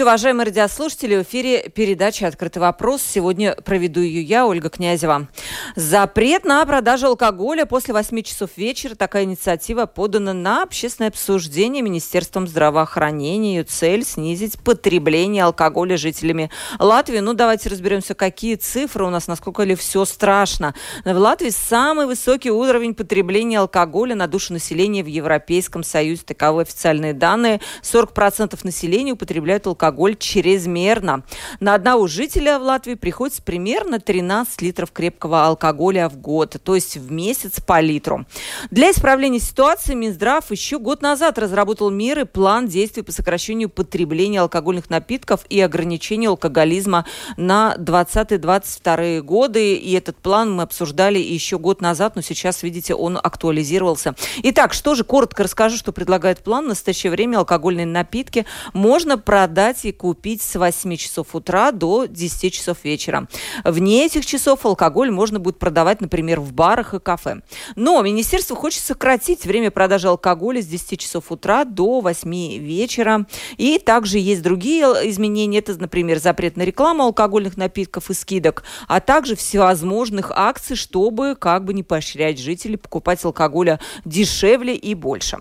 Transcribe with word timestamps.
Здравствуйте, 0.00 0.24
уважаемые 0.24 0.46
радиослушатели. 0.46 1.16
В 1.16 1.22
эфире 1.24 1.68
передача 1.68 2.26
«Открытый 2.26 2.62
вопрос». 2.62 3.02
Сегодня 3.02 3.54
проведу 3.54 4.00
ее 4.00 4.22
я, 4.22 4.46
Ольга 4.46 4.70
Князева. 4.70 5.28
Запрет 5.76 6.46
на 6.46 6.64
продажу 6.64 7.08
алкоголя 7.08 7.66
после 7.66 7.92
8 7.92 8.22
часов 8.22 8.48
вечера. 8.56 8.94
Такая 8.94 9.24
инициатива 9.24 9.84
подана 9.84 10.32
на 10.32 10.62
общественное 10.62 11.10
обсуждение 11.10 11.82
Министерством 11.82 12.48
здравоохранения. 12.48 13.56
Ее 13.56 13.64
цель– 13.64 14.02
снизить 14.06 14.58
потребление 14.60 15.44
алкоголя 15.44 15.98
жителями 15.98 16.50
Латвии. 16.78 17.18
Ну, 17.18 17.34
давайте 17.34 17.68
разберемся, 17.68 18.14
какие 18.14 18.54
цифры 18.54 19.04
у 19.04 19.10
нас, 19.10 19.28
насколько 19.28 19.64
ли 19.64 19.74
все 19.74 20.06
страшно. 20.06 20.74
В 21.04 21.14
Латвии 21.14 21.50
самый 21.50 22.06
высокий 22.06 22.50
уровень 22.50 22.94
потребления 22.94 23.58
алкоголя 23.58 24.14
на 24.14 24.26
душу 24.28 24.54
населения 24.54 25.02
в 25.02 25.08
Европейском 25.08 25.84
Союзе. 25.84 26.22
Таковы 26.24 26.62
официальные 26.62 27.12
данные. 27.12 27.60
40% 27.82 28.58
населения 28.62 29.12
употребляют 29.12 29.50
употребляют 29.50 29.66
алкоголь 29.90 30.16
чрезмерно. 30.16 31.24
На 31.58 31.74
одного 31.74 32.06
жителя 32.06 32.60
в 32.60 32.62
Латвии 32.62 32.94
приходится 32.94 33.42
примерно 33.42 33.98
13 33.98 34.62
литров 34.62 34.92
крепкого 34.92 35.46
алкоголя 35.46 36.08
в 36.08 36.16
год, 36.16 36.56
то 36.62 36.76
есть 36.76 36.96
в 36.96 37.10
месяц 37.10 37.60
по 37.60 37.80
литру. 37.80 38.24
Для 38.70 38.92
исправления 38.92 39.40
ситуации 39.40 39.94
Минздрав 39.94 40.48
еще 40.52 40.78
год 40.78 41.02
назад 41.02 41.38
разработал 41.38 41.90
меры, 41.90 42.24
план 42.24 42.68
действий 42.68 43.02
по 43.02 43.10
сокращению 43.10 43.68
потребления 43.68 44.40
алкогольных 44.40 44.90
напитков 44.90 45.44
и 45.48 45.60
ограничению 45.60 46.30
алкоголизма 46.30 47.04
на 47.36 47.74
20-22 47.76 49.22
годы. 49.22 49.74
И 49.74 49.92
этот 49.92 50.18
план 50.18 50.54
мы 50.54 50.62
обсуждали 50.62 51.18
еще 51.18 51.58
год 51.58 51.80
назад, 51.80 52.14
но 52.14 52.22
сейчас, 52.22 52.62
видите, 52.62 52.94
он 52.94 53.18
актуализировался. 53.20 54.14
Итак, 54.44 54.72
что 54.72 54.94
же, 54.94 55.02
коротко 55.02 55.42
расскажу, 55.42 55.76
что 55.76 55.90
предлагает 55.90 56.44
план. 56.44 56.66
В 56.66 56.68
настоящее 56.68 57.10
время 57.10 57.38
алкогольные 57.38 57.86
напитки 57.86 58.46
можно 58.72 59.18
продать 59.18 59.79
продать 59.80 59.84
и 59.84 59.92
купить 59.92 60.42
с 60.42 60.58
8 60.58 60.96
часов 60.96 61.34
утра 61.34 61.72
до 61.72 62.06
10 62.06 62.52
часов 62.52 62.78
вечера. 62.84 63.28
Вне 63.64 64.06
этих 64.06 64.26
часов 64.26 64.64
алкоголь 64.64 65.10
можно 65.10 65.38
будет 65.38 65.58
продавать, 65.58 66.00
например, 66.00 66.40
в 66.40 66.52
барах 66.52 66.94
и 66.94 67.00
кафе. 67.00 67.40
Но 67.76 68.02
министерство 68.02 68.56
хочет 68.56 68.82
сократить 68.82 69.46
время 69.46 69.70
продажи 69.70 70.08
алкоголя 70.08 70.62
с 70.62 70.66
10 70.66 71.00
часов 71.00 71.32
утра 71.32 71.64
до 71.64 72.00
8 72.00 72.58
вечера. 72.58 73.26
И 73.58 73.78
также 73.78 74.18
есть 74.18 74.42
другие 74.42 74.84
изменения. 75.10 75.58
Это, 75.58 75.80
например, 75.80 76.18
запрет 76.18 76.56
на 76.56 76.62
рекламу 76.62 77.04
алкогольных 77.04 77.56
напитков 77.56 78.10
и 78.10 78.14
скидок, 78.14 78.62
а 78.88 79.00
также 79.00 79.34
всевозможных 79.34 80.32
акций, 80.34 80.76
чтобы 80.76 81.36
как 81.38 81.64
бы 81.64 81.74
не 81.74 81.82
поощрять 81.82 82.38
жителей 82.38 82.76
покупать 82.76 83.24
алкоголя 83.24 83.78
дешевле 84.04 84.74
и 84.74 84.94
больше. 84.94 85.38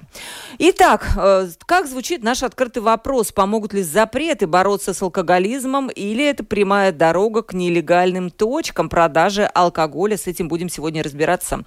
Итак, 0.60 1.10
э, 1.18 1.50
как 1.66 1.88
звучит 1.88 2.24
наш 2.24 2.44
открытый 2.44 2.82
вопрос? 2.82 3.32
Помогут 3.32 3.74
ли 3.74 3.84
запреты 3.84 4.19
бороться 4.48 4.94
с 4.94 5.02
алкоголизмом 5.02 5.88
или 5.90 6.26
это 6.26 6.44
прямая 6.44 6.92
дорога 6.92 7.42
к 7.42 7.54
нелегальным 7.54 8.30
точкам 8.30 8.90
продажи 8.90 9.46
алкоголя? 9.46 10.18
С 10.18 10.28
этим 10.28 10.50
будем 10.50 10.68
сегодня 10.68 11.02
разбираться. 11.02 11.64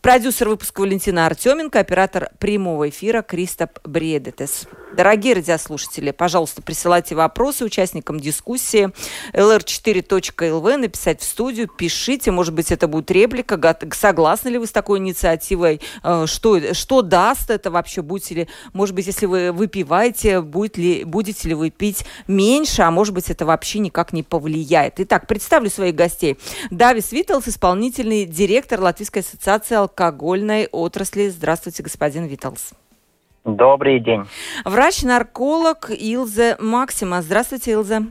Продюсер 0.00 0.48
выпуска 0.48 0.80
Валентина 0.80 1.26
Артеменко, 1.26 1.78
оператор 1.78 2.30
прямого 2.38 2.88
эфира 2.88 3.20
Кристоп 3.20 3.78
Бредетес. 3.84 4.66
Дорогие 4.96 5.34
радиослушатели, 5.34 6.12
пожалуйста, 6.12 6.62
присылайте 6.62 7.16
вопросы 7.16 7.64
участникам 7.64 8.20
дискуссии 8.20 8.90
lr4.lv, 9.32 10.76
написать 10.76 11.20
в 11.20 11.24
студию, 11.24 11.66
пишите, 11.68 12.30
может 12.30 12.54
быть, 12.54 12.70
это 12.70 12.86
будет 12.86 13.10
реплика, 13.10 13.76
согласны 13.92 14.50
ли 14.50 14.58
вы 14.58 14.66
с 14.68 14.70
такой 14.70 15.00
инициативой, 15.00 15.80
э, 16.04 16.26
что, 16.26 16.74
что 16.74 17.02
даст 17.02 17.50
это 17.50 17.72
вообще, 17.72 18.02
будете 18.02 18.34
ли, 18.34 18.48
может 18.72 18.94
быть, 18.94 19.06
если 19.08 19.26
вы 19.26 19.50
выпиваете, 19.50 20.40
будет 20.40 20.76
ли, 20.76 21.02
будете 21.02 21.48
ли 21.48 21.54
вы 21.54 21.70
пить 21.70 22.04
меньше, 22.28 22.82
а 22.82 22.92
может 22.92 23.14
быть, 23.14 23.30
это 23.30 23.44
вообще 23.44 23.80
никак 23.80 24.12
не 24.12 24.22
повлияет. 24.22 25.00
Итак, 25.00 25.26
представлю 25.26 25.70
своих 25.70 25.96
гостей. 25.96 26.38
Давис 26.70 27.10
Витолс, 27.10 27.48
исполнительный 27.48 28.26
директор 28.26 28.80
Латвийской 28.80 29.20
ассоциации 29.20 29.74
алкогольной 29.74 30.68
отрасли. 30.70 31.30
Здравствуйте, 31.30 31.82
господин 31.82 32.26
Витолс. 32.26 32.74
Добрый 33.44 34.00
день. 34.00 34.24
Врач-нарколог 34.64 35.90
Илзе 35.90 36.56
Максима. 36.58 37.20
Здравствуйте, 37.20 37.72
Илзе. 37.72 38.06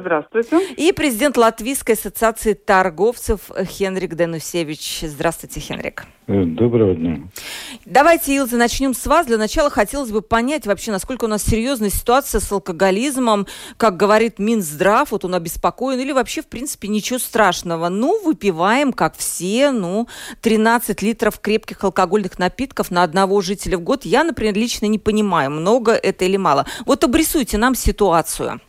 Здравствуйте. 0.00 0.74
И 0.76 0.92
президент 0.92 1.36
Латвийской 1.36 1.92
ассоциации 1.92 2.52
торговцев 2.52 3.50
Хенрик 3.64 4.14
Данусевич. 4.14 5.00
Здравствуйте, 5.02 5.60
Хенрик. 5.60 6.04
Э, 6.26 6.44
доброго 6.44 6.94
дня. 6.94 7.20
Давайте, 7.84 8.34
Илза, 8.34 8.56
начнем 8.56 8.94
с 8.94 9.06
вас. 9.06 9.26
Для 9.26 9.38
начала 9.38 9.70
хотелось 9.70 10.10
бы 10.10 10.22
понять 10.22 10.66
вообще, 10.66 10.90
насколько 10.90 11.24
у 11.24 11.28
нас 11.28 11.42
серьезная 11.42 11.90
ситуация 11.90 12.40
с 12.40 12.50
алкоголизмом. 12.52 13.46
Как 13.76 13.96
говорит 13.96 14.38
Минздрав, 14.38 15.12
вот 15.12 15.24
он 15.24 15.34
обеспокоен, 15.34 16.00
или 16.00 16.12
вообще, 16.12 16.42
в 16.42 16.48
принципе, 16.48 16.88
ничего 16.88 17.18
страшного. 17.18 17.88
Ну, 17.88 18.22
выпиваем, 18.22 18.92
как 18.92 19.16
все, 19.16 19.70
ну, 19.70 20.08
13 20.42 21.00
литров 21.02 21.38
крепких 21.40 21.82
алкогольных 21.84 22.38
напитков 22.38 22.90
на 22.90 23.02
одного 23.02 23.40
жителя 23.40 23.78
в 23.78 23.82
год. 23.82 24.04
Я, 24.04 24.24
например, 24.24 24.54
лично 24.56 24.86
не 24.86 24.98
понимаю, 24.98 25.50
много 25.50 25.92
это 25.92 26.24
или 26.24 26.36
мало. 26.36 26.66
Вот 26.84 27.04
обрисуйте 27.04 27.56
нам 27.56 27.74
ситуацию. 27.74 28.60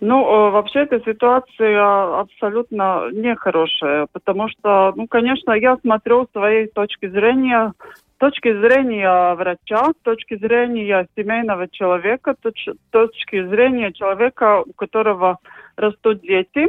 Ну, 0.00 0.24
э, 0.24 0.50
вообще 0.50 0.80
эта 0.80 1.00
ситуация 1.00 2.20
абсолютно 2.20 3.10
нехорошая, 3.10 4.06
потому 4.12 4.48
что, 4.48 4.92
ну, 4.94 5.08
конечно, 5.08 5.52
я 5.52 5.76
смотрю 5.78 6.26
с 6.26 6.32
своей 6.32 6.68
точки 6.68 7.08
зрения, 7.08 7.72
с 8.14 8.18
точки 8.18 8.52
зрения 8.60 9.34
врача, 9.34 9.90
с 9.90 10.04
точки 10.04 10.36
зрения 10.36 11.08
семейного 11.16 11.68
человека, 11.68 12.36
с 12.40 12.74
точки 12.90 13.44
зрения 13.48 13.92
человека, 13.92 14.62
у 14.64 14.72
которого 14.72 15.38
растут 15.76 16.20
дети, 16.20 16.68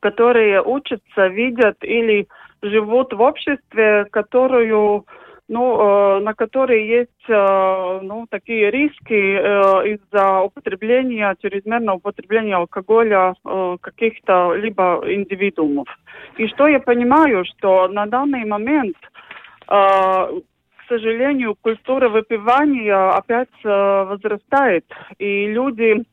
которые 0.00 0.62
учатся, 0.62 1.26
видят 1.26 1.76
или 1.82 2.28
живут 2.62 3.12
в 3.12 3.20
обществе, 3.20 4.06
которую 4.12 5.06
ну, 5.48 6.16
э, 6.16 6.20
на 6.20 6.34
которые 6.34 6.88
есть 6.88 7.10
э, 7.28 8.00
ну, 8.02 8.26
такие 8.30 8.70
риски 8.70 9.12
э, 9.12 9.94
из-за 9.94 10.40
употребления, 10.40 11.36
чрезмерного 11.40 11.96
употребления 11.96 12.56
алкоголя 12.56 13.34
каких-то 13.80 14.54
либо 14.54 15.02
индивидуумов. 15.06 15.88
И 16.38 16.46
что 16.48 16.66
я 16.66 16.80
понимаю, 16.80 17.44
что 17.44 17.88
на 17.88 18.06
данный 18.06 18.44
момент, 18.44 18.96
к 19.66 20.88
сожалению, 20.88 21.56
культура 21.60 22.08
выпивания 22.08 23.10
опять 23.10 23.48
возрастает, 23.62 24.84
и 25.18 25.46
люди 25.46 26.04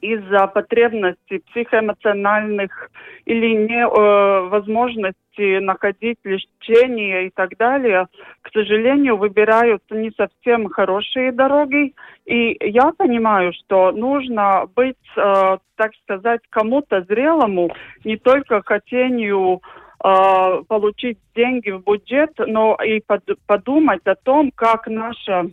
из-за 0.00 0.46
потребностей 0.46 1.42
психоэмоциональных 1.50 2.90
или 3.24 3.54
невозможности 3.54 5.16
э, 5.38 5.60
находить 5.60 6.18
лечение 6.24 7.26
и 7.26 7.30
так 7.30 7.56
далее, 7.56 8.06
к 8.42 8.50
сожалению, 8.52 9.16
выбираются 9.16 9.94
не 9.94 10.10
совсем 10.12 10.68
хорошие 10.68 11.32
дороги. 11.32 11.94
И 12.24 12.56
я 12.60 12.92
понимаю, 12.96 13.52
что 13.52 13.92
нужно 13.92 14.66
быть, 14.74 14.96
э, 15.16 15.58
так 15.76 15.92
сказать, 16.02 16.40
кому-то 16.50 17.02
зрелому, 17.02 17.70
не 18.04 18.16
только 18.16 18.62
хотению 18.64 19.60
э, 20.04 20.62
получить 20.68 21.18
деньги 21.34 21.70
в 21.70 21.84
бюджет, 21.84 22.32
но 22.38 22.76
и 22.76 23.00
под, 23.00 23.22
подумать 23.46 24.06
о 24.06 24.14
том, 24.14 24.50
как 24.54 24.86
наша 24.86 25.50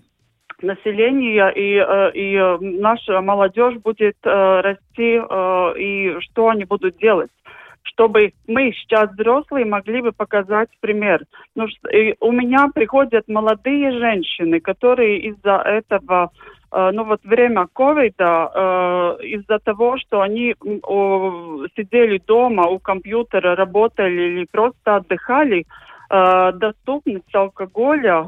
население 0.63 1.53
и, 1.53 1.75
э, 1.77 2.11
и 2.13 2.35
э, 2.35 2.57
наша 2.59 3.21
молодежь 3.21 3.75
будет 3.75 4.17
э, 4.23 4.61
расти 4.61 5.21
и 5.79 6.15
что 6.21 6.49
они 6.49 6.65
будут 6.65 6.97
делать 6.97 7.29
чтобы 7.85 8.33
мы 8.47 8.71
сейчас 8.71 9.11
взрослые 9.11 9.65
могли 9.65 10.01
бы 10.01 10.13
показать 10.13 10.69
пример. 10.79 11.21
Ну, 11.53 11.67
у 12.21 12.31
меня 12.31 12.69
приходят 12.73 13.27
молодые 13.27 13.91
женщины, 13.91 14.59
которые 14.61 15.19
из-за 15.19 15.57
этого, 15.57 16.31
ну 16.71 17.03
вот 17.03 17.19
время 17.23 17.67
ковида, 17.71 19.17
из-за 19.21 19.59
того, 19.59 19.97
что 19.97 20.21
они 20.21 20.55
сидели 21.75 22.19
дома 22.25 22.63
у 22.67 22.79
компьютера, 22.79 23.55
работали 23.55 24.21
или 24.21 24.47
просто 24.49 24.95
отдыхали, 24.95 25.67
доступность 26.09 27.35
алкоголя 27.35 28.21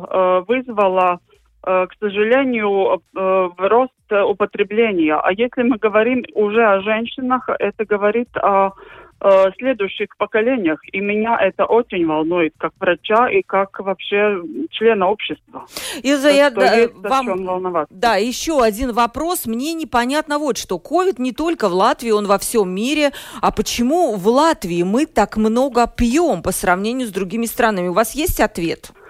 вызвала 0.48 1.22
к 1.66 1.90
сожалению, 2.00 3.02
э, 3.16 3.50
рост 3.58 3.92
употребления. 4.12 5.16
А 5.16 5.32
если 5.32 5.64
мы 5.64 5.78
говорим 5.78 6.24
уже 6.34 6.64
о 6.64 6.82
женщинах, 6.82 7.50
это 7.60 7.86
говорит 7.86 8.30
о 8.38 8.74
э, 9.20 9.52
следующих 9.58 10.16
поколениях. 10.18 10.80
И 10.92 11.00
меня 11.00 11.40
это 11.42 11.66
очень 11.66 12.06
волнует, 12.06 12.54
как 12.60 12.74
врача 12.80 13.30
и 13.30 13.42
как 13.42 13.80
вообще 13.80 14.38
члена 14.70 15.10
общества. 15.10 15.66
Илза, 16.04 16.30
я 16.30 16.52
да, 16.52 16.88
вам... 16.94 17.88
Да, 17.90 18.16
еще 18.18 18.62
один 18.62 18.92
вопрос. 18.92 19.48
Мне 19.48 19.74
непонятно 19.74 20.38
вот 20.38 20.58
что. 20.58 20.78
Ковид 20.78 21.18
не 21.18 21.32
только 21.32 21.68
в 21.68 21.74
Латвии, 21.74 22.12
он 22.12 22.28
во 22.28 22.38
всем 22.38 22.70
мире. 22.70 23.12
А 23.42 23.52
почему 23.52 24.16
в 24.16 24.28
Латвии 24.28 24.84
мы 24.84 25.08
так 25.08 25.36
много 25.38 25.88
пьем 25.88 26.44
по 26.44 26.52
сравнению 26.52 27.08
с 27.08 27.12
другими 27.12 27.48
странами? 27.48 27.88
У 27.88 27.94
вас 27.94 28.14
есть 28.14 28.40
ответ? 28.40 28.92
Э, 28.94 29.05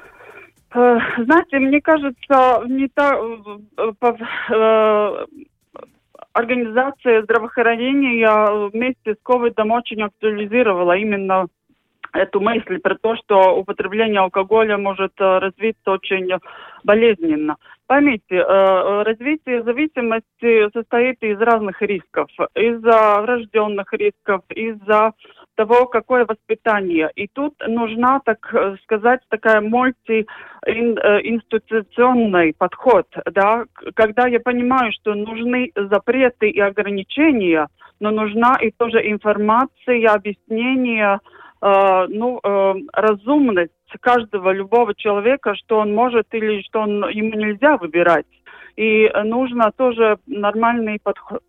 знаете, 0.75 1.59
мне 1.59 1.79
кажется, 1.81 2.63
не 2.67 2.89
так 2.89 3.17
э, 3.77 3.93
э, 4.49 5.25
Организация 6.33 7.23
здравоохранения 7.23 8.69
вместе 8.69 9.13
с 9.13 9.17
ковидом 9.23 9.71
очень 9.71 10.01
актуализировала 10.01 10.97
именно 10.97 11.47
эту 12.11 12.41
мысль 12.41 12.79
про 12.79 12.95
то, 12.95 13.15
что 13.15 13.57
употребление 13.57 14.19
алкоголя 14.19 14.77
может 14.77 15.13
развиться 15.17 15.91
очень 15.91 16.29
болезненно. 16.83 17.55
Поймите, 17.87 18.41
развитие 18.41 19.63
зависимости 19.63 20.69
состоит 20.73 21.23
из 21.23 21.39
разных 21.39 21.81
рисков. 21.81 22.29
Из-за 22.53 23.21
врожденных 23.21 23.93
рисков, 23.93 24.41
из-за 24.49 25.13
того, 25.55 25.87
какое 25.87 26.25
воспитание. 26.25 27.09
И 27.15 27.27
тут 27.27 27.55
нужна, 27.67 28.19
так 28.23 28.47
э, 28.53 28.75
сказать, 28.83 29.21
такая 29.29 29.61
мультиинституционный 29.61 32.53
подход, 32.53 33.07
да, 33.31 33.65
когда 33.95 34.27
я 34.27 34.39
понимаю, 34.39 34.91
что 34.93 35.15
нужны 35.15 35.71
запреты 35.75 36.49
и 36.49 36.59
ограничения, 36.59 37.67
но 37.99 38.11
нужна 38.11 38.55
и 38.61 38.69
тоже 38.71 39.09
информация, 39.09 40.11
объяснение, 40.11 41.19
э, 41.61 42.05
ну, 42.09 42.39
э, 42.43 42.73
разумность 42.93 43.71
каждого, 44.01 44.51
любого 44.51 44.93
человека, 44.93 45.55
что 45.55 45.79
он 45.79 45.95
может 45.95 46.27
или 46.33 46.61
что 46.63 46.81
он, 46.81 47.07
ему 47.09 47.33
нельзя 47.35 47.77
выбирать. 47.77 48.25
И 48.75 49.09
нужно 49.23 49.71
тоже 49.71 50.17
нормальный 50.27 50.99
подход 51.01 51.41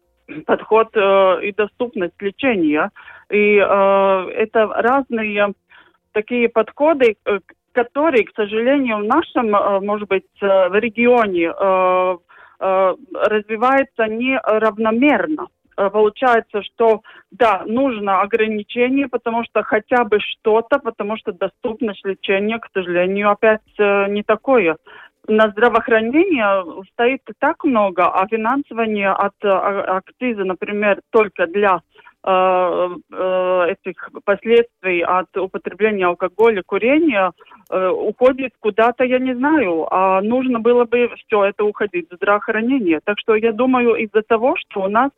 подход 0.46 0.88
э, 0.94 1.40
и 1.42 1.52
доступность 1.52 2.20
лечения. 2.20 2.90
И 3.30 3.56
э, 3.56 4.30
это 4.36 4.66
разные 4.66 5.54
такие 6.12 6.48
подходы, 6.48 7.16
э, 7.24 7.38
которые, 7.72 8.24
к 8.24 8.34
сожалению, 8.34 8.98
в 8.98 9.04
нашем, 9.04 9.54
э, 9.54 9.80
может 9.80 10.08
быть, 10.08 10.24
э, 10.40 10.68
в 10.68 10.74
регионе 10.74 11.52
э, 11.56 12.16
э, 12.60 12.94
развиваются 13.12 14.06
неравномерно 14.06 15.48
получается, 15.92 16.62
что 16.62 17.02
да, 17.30 17.62
нужно 17.66 18.22
ограничение, 18.22 19.08
потому 19.08 19.44
что 19.44 19.62
хотя 19.62 20.04
бы 20.04 20.18
что-то, 20.20 20.78
потому 20.78 21.18
что 21.18 21.32
доступность 21.32 22.02
лечения, 22.02 22.58
к 22.58 22.70
сожалению, 22.72 23.30
опять 23.30 23.60
не 23.78 24.22
такое 24.22 24.78
на 25.28 25.50
здравоохранение 25.50 26.64
стоит 26.92 27.22
так 27.38 27.64
много, 27.64 28.08
а 28.08 28.26
финансирование 28.28 29.10
от 29.10 29.34
а, 29.44 29.98
акциза, 29.98 30.44
например, 30.44 31.00
только 31.10 31.46
для 31.46 31.80
э, 32.24 32.88
э, 33.12 33.66
этих 33.70 34.10
последствий 34.24 35.02
от 35.02 35.36
употребления 35.36 36.06
алкоголя, 36.06 36.62
курения 36.64 37.32
э, 37.70 37.88
уходит 37.88 38.52
куда-то, 38.60 39.04
я 39.04 39.18
не 39.18 39.34
знаю, 39.34 39.86
а 39.90 40.20
нужно 40.22 40.60
было 40.60 40.84
бы 40.84 41.10
все 41.16 41.44
это 41.44 41.64
уходить 41.64 42.10
в 42.10 42.16
здравоохранение. 42.16 43.00
Так 43.04 43.18
что 43.18 43.34
я 43.34 43.52
думаю, 43.52 43.94
из-за 43.94 44.22
того, 44.22 44.56
что 44.56 44.82
у 44.82 44.88
нас 44.88 45.10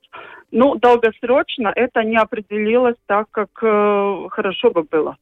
ну, 0.50 0.76
долгосрочно 0.76 1.72
это 1.74 2.02
не 2.02 2.16
определилось 2.16 2.96
так, 3.06 3.30
как 3.30 3.50
э, 3.62 4.28
хорошо 4.30 4.70
бы 4.70 4.82
было. 4.82 5.16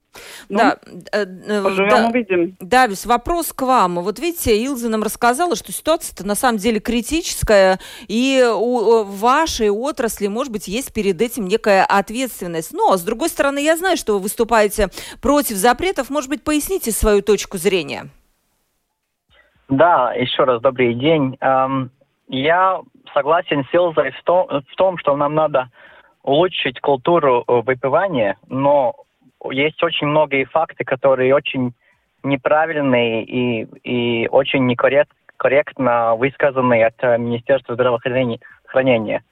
Ну, 0.48 0.58
да, 0.58 0.78
э, 1.12 1.24
э, 1.24 1.62
поживем, 1.62 1.88
да, 1.88 2.08
увидим. 2.08 2.56
Давис, 2.60 3.06
вопрос 3.06 3.52
к 3.52 3.62
вам. 3.62 3.96
Вот 3.96 4.20
видите, 4.20 4.56
Илза 4.56 4.88
нам 4.88 5.02
рассказала, 5.02 5.56
что 5.56 5.72
ситуация-то 5.72 6.24
на 6.24 6.36
самом 6.36 6.58
деле 6.58 6.78
критическая, 6.78 7.80
и 8.06 8.44
у 8.54 9.02
вашей 9.02 9.70
отрасли, 9.70 10.28
может 10.28 10.52
быть, 10.52 10.68
есть 10.68 10.94
перед 10.94 11.20
этим 11.20 11.48
некая 11.48 11.84
ответственность. 11.84 12.72
Но, 12.72 12.96
с 12.96 13.02
другой 13.02 13.28
стороны, 13.28 13.58
я 13.58 13.76
знаю, 13.76 13.96
что 13.96 14.14
вы 14.14 14.20
выступаете 14.20 14.88
против 15.20 15.56
запретов. 15.56 16.08
Может 16.08 16.30
быть, 16.30 16.44
поясните 16.44 16.92
свою 16.92 17.22
точку 17.22 17.58
зрения? 17.58 18.06
Да, 19.68 20.14
еще 20.14 20.44
раз 20.44 20.62
добрый 20.62 20.94
день. 20.94 21.36
Я 22.28 22.80
согласен 23.12 23.64
с 23.64 23.74
Илзой 23.74 24.10
в 24.12 24.22
том, 24.24 24.46
в 24.48 24.76
том, 24.76 24.98
что 24.98 25.16
нам 25.16 25.34
надо 25.34 25.68
улучшить 26.22 26.80
культуру 26.80 27.44
э, 27.46 27.60
выпивания, 27.64 28.36
но 28.48 28.94
есть 29.50 29.82
очень 29.82 30.08
многие 30.08 30.44
факты, 30.44 30.84
которые 30.84 31.34
очень 31.34 31.72
неправильные 32.22 33.22
и, 33.24 33.62
и 33.84 34.28
очень 34.28 34.66
некорректно 34.66 36.16
высказаны 36.16 36.82
от 36.84 36.94
э, 36.98 37.16
Министерства 37.18 37.74
здравоохранения. 37.74 39.22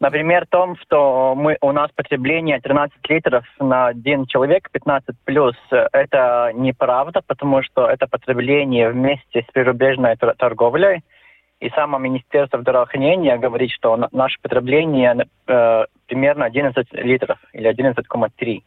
Например, 0.00 0.44
в 0.44 0.50
том, 0.50 0.76
что 0.82 1.34
мы, 1.34 1.56
у 1.62 1.72
нас 1.72 1.90
потребление 1.94 2.60
13 2.60 2.98
литров 3.08 3.44
на 3.58 3.86
один 3.86 4.26
человек, 4.26 4.70
15 4.70 5.16
плюс, 5.24 5.56
э, 5.70 5.88
это 5.92 6.50
неправда, 6.54 7.22
потому 7.26 7.62
что 7.62 7.88
это 7.88 8.06
потребление 8.06 8.90
вместе 8.90 9.42
с 9.48 9.52
прирубежной 9.52 10.16
торговлей– 10.16 11.02
и 11.64 11.70
само 11.70 11.98
Министерство 11.98 12.60
здравоохранения 12.60 13.38
говорит, 13.38 13.70
что 13.70 13.96
наше 14.12 14.38
потребление 14.42 15.26
э, 15.46 15.84
примерно 16.06 16.44
11 16.44 16.92
литров 16.92 17.38
или 17.54 17.70
11,3. 17.70 18.62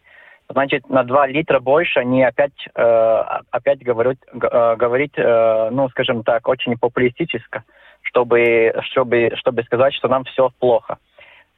Значит, 0.50 0.90
на 0.90 1.04
2 1.04 1.28
литра 1.28 1.60
больше 1.60 2.00
они 2.00 2.24
опять, 2.24 2.68
э, 2.74 3.24
опять 3.52 3.84
говорят, 3.84 4.18
э, 4.34 4.76
говорить, 4.78 5.14
э, 5.16 5.70
ну, 5.72 5.90
скажем 5.90 6.24
так, 6.24 6.48
очень 6.48 6.76
популистически, 6.76 7.62
чтобы, 8.02 8.74
чтобы, 8.90 9.30
чтобы 9.36 9.62
сказать, 9.64 9.94
что 9.94 10.08
нам 10.08 10.24
все 10.24 10.50
плохо. 10.60 10.98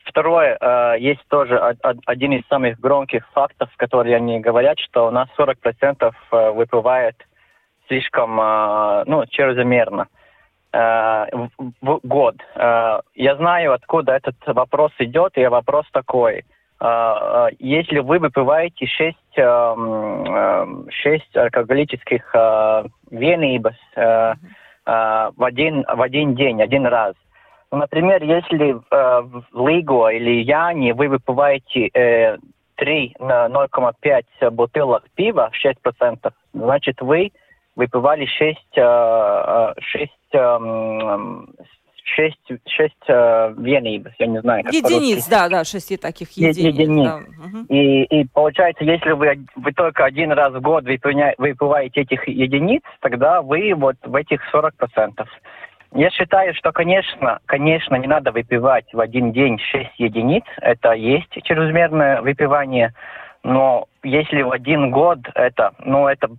Второе, 0.03 0.57
э, 0.59 0.99
есть 0.99 1.25
тоже 1.29 1.57
один 2.05 2.33
из 2.33 2.45
самых 2.47 2.81
громких 2.81 3.25
фактов, 3.31 3.69
которые 3.77 4.17
они 4.17 4.41
говорят, 4.41 4.77
что 4.79 5.07
у 5.07 5.11
нас 5.11 5.29
40% 5.37 6.13
э, 6.33 6.51
выпивает 6.51 7.15
слишком, 7.87 8.41
э, 8.41 9.03
ну, 9.05 9.25
чрезмерно. 9.27 10.07
Э, 10.71 11.25
в 11.81 11.99
год. 12.03 12.35
Э, 12.55 12.99
я 13.15 13.35
знаю, 13.37 13.73
откуда 13.73 14.13
этот 14.13 14.35
вопрос 14.45 14.91
идет, 14.99 15.35
и 15.35 15.47
вопрос 15.47 15.87
такой. 15.91 16.45
Э, 16.79 17.47
если 17.57 17.97
вы 17.99 18.19
выпиваете 18.19 18.85
6, 18.85 19.17
6 19.33 21.37
алкоголических 21.37 22.35
венибас 23.09 23.73
в 23.95 25.43
один, 25.43 25.83
в 25.87 26.01
один 26.01 26.35
день, 26.35 26.61
один 26.61 26.85
раз, 26.85 27.15
ну, 27.71 27.79
например, 27.79 28.21
если 28.23 28.77
в 28.91 29.43
Лиго 29.53 30.09
или 30.09 30.43
Яне 30.43 30.93
вы 30.93 31.07
выпиваете 31.07 32.37
3 32.75 33.15
на 33.19 33.47
0,5 33.47 34.51
бутылок 34.51 35.03
пива, 35.15 35.49
6%, 35.53 36.31
значит, 36.53 37.01
вы 37.01 37.31
выпивали 37.75 38.25
6, 38.25 38.75
6 39.79 40.11
шесть, 42.15 42.61
шесть 42.67 42.95
э, 43.07 43.53
венибус, 43.57 44.13
я 44.19 44.27
не 44.27 44.41
знаю. 44.41 44.63
Как 44.63 44.73
единиц, 44.73 45.27
да, 45.27 45.49
да, 45.49 45.63
шести 45.63 45.97
таких 45.97 46.31
единиц. 46.31 46.57
единиц. 46.57 47.07
Да. 47.07 47.75
И, 47.75 48.03
и 48.03 48.25
получается, 48.25 48.83
если 48.83 49.11
вы, 49.11 49.45
вы 49.55 49.73
только 49.73 50.05
один 50.05 50.31
раз 50.31 50.53
в 50.53 50.61
год 50.61 50.85
выпиваете 50.85 52.01
этих 52.01 52.27
единиц, 52.27 52.81
тогда 53.01 53.41
вы 53.41 53.73
вот 53.75 53.95
в 54.03 54.15
этих 54.15 54.41
40%. 54.53 54.71
Я 55.95 56.11
считаю, 56.11 56.53
что, 56.53 56.71
конечно, 56.71 57.39
конечно, 57.45 57.95
не 57.95 58.07
надо 58.07 58.31
выпивать 58.31 58.85
в 58.93 58.99
один 58.99 59.31
день 59.31 59.57
6 59.57 59.89
единиц. 59.97 60.43
Это 60.61 60.93
есть 60.93 61.31
чрезмерное 61.43 62.21
выпивание. 62.21 62.93
Но 63.43 63.87
если 64.03 64.41
в 64.41 64.51
один 64.51 64.91
год 64.91 65.19
это, 65.33 65.71
ну, 65.79 66.07
это 66.07 66.29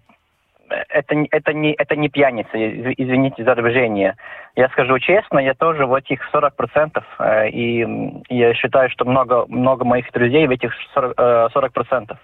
это, 0.88 1.14
это, 1.30 1.52
не, 1.52 1.72
это 1.72 1.96
не 1.96 2.08
пьяница, 2.08 2.50
извините 2.54 3.44
за 3.44 3.54
движение. 3.54 4.16
Я 4.56 4.68
скажу 4.68 4.98
честно, 4.98 5.38
я 5.38 5.54
тоже 5.54 5.86
в 5.86 5.94
этих 5.94 6.20
40%, 6.32 7.02
э, 7.18 7.48
и 7.50 7.86
я 8.28 8.54
считаю, 8.54 8.90
что 8.90 9.04
много, 9.04 9.46
много 9.48 9.84
моих 9.84 10.10
друзей 10.12 10.46
в 10.46 10.50
этих 10.50 10.72
40%. 10.94 11.50
40%. 11.54 12.16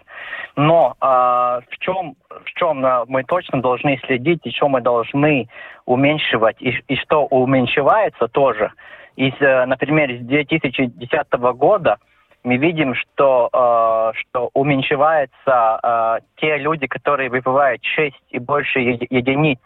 Но 0.57 0.95
а, 1.01 1.61
в, 1.71 1.79
чем, 1.79 2.15
в 2.29 2.53
чем 2.55 2.85
мы 3.09 3.25
точно 3.25 3.61
должны 3.61 4.01
следить, 4.07 4.41
и 4.45 4.51
что 4.51 4.69
мы 4.69 4.81
должны 4.81 5.49
уменьшивать, 5.85 6.57
и, 6.61 6.71
и 6.89 6.97
что 6.97 7.27
уменьшается 7.27 8.29
тоже. 8.29 8.73
Из, 9.17 9.35
э, 9.41 9.67
например, 9.67 10.11
с 10.13 10.21
2010 10.21 11.33
года 11.55 11.99
мы 12.47 12.59
видим, 12.59 12.95
что, 12.95 13.51
э, 13.53 14.19
что 14.21 14.51
уменьшается 14.55 15.81
э, 15.83 16.19
те 16.37 16.57
люди, 16.59 16.87
которые 16.87 17.29
выпивают 17.29 17.85
6 17.85 18.15
и 18.31 18.39
больше 18.39 18.79
единиц 18.79 19.59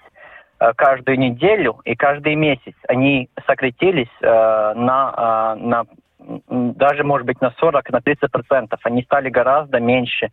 э, 0.58 0.72
каждую 0.74 1.18
неделю 1.18 1.80
и 1.84 1.94
каждый 1.94 2.36
месяц. 2.36 2.72
Они 2.88 3.28
сократились 3.46 4.08
э, 4.22 4.72
на, 4.76 5.54
э, 5.58 5.62
на 5.62 5.84
даже, 6.48 7.04
может 7.04 7.26
быть, 7.26 7.42
на 7.42 7.50
40, 7.50 7.90
на 7.90 8.00
30 8.00 8.32
процентов. 8.32 8.80
Они 8.84 9.02
стали 9.02 9.28
гораздо 9.28 9.78
меньше. 9.78 10.30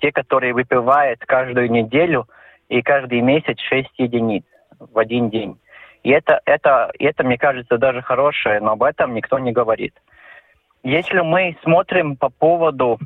Те, 0.00 0.12
которые 0.12 0.52
выпивают 0.52 1.20
каждую 1.20 1.70
неделю 1.70 2.26
и 2.68 2.82
каждый 2.82 3.22
месяц 3.22 3.58
6 3.70 3.88
единиц 3.96 4.44
в 4.78 4.98
один 4.98 5.30
день. 5.30 5.58
И 6.02 6.10
это, 6.10 6.42
это, 6.44 6.92
это, 6.98 7.24
мне 7.24 7.38
кажется, 7.38 7.78
даже 7.78 8.02
хорошее, 8.02 8.60
но 8.60 8.72
об 8.72 8.82
этом 8.82 9.14
никто 9.14 9.38
не 9.38 9.52
говорит. 9.52 9.94
Если 10.86 11.18
мы 11.18 11.56
смотрим 11.64 12.14
по 12.14 12.28
поводу 12.28 13.00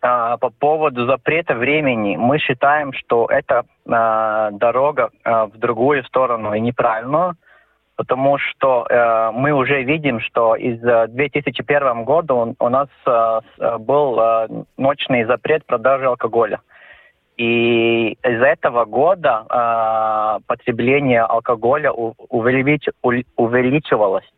а, 0.00 0.38
по 0.38 0.48
поводу 0.48 1.04
запрета 1.04 1.54
времени, 1.54 2.16
мы 2.16 2.38
считаем, 2.38 2.94
что 2.94 3.26
это 3.26 3.66
а, 3.86 4.50
дорога 4.52 5.10
а, 5.22 5.44
в 5.44 5.58
другую 5.58 6.04
сторону 6.04 6.54
и 6.54 6.60
неправильно, 6.60 7.36
потому 7.96 8.38
что 8.38 8.86
э, 8.88 9.30
мы 9.32 9.52
уже 9.52 9.82
видим, 9.82 10.20
что 10.20 10.54
из 10.54 10.78
2001 10.80 12.04
года 12.04 12.34
у, 12.34 12.54
у 12.58 12.68
нас 12.68 12.88
э, 13.06 13.40
был 13.78 14.18
э, 14.18 14.48
ночный 14.76 15.24
запрет 15.24 15.64
продажи 15.66 16.06
алкоголя. 16.06 16.60
И 17.36 18.12
из 18.22 18.42
этого 18.42 18.84
года 18.84 19.44
э, 19.48 20.40
потребление 20.46 21.22
алкоголя 21.22 21.90
увелич, 21.90 22.88
увеличивалось. 23.02 24.30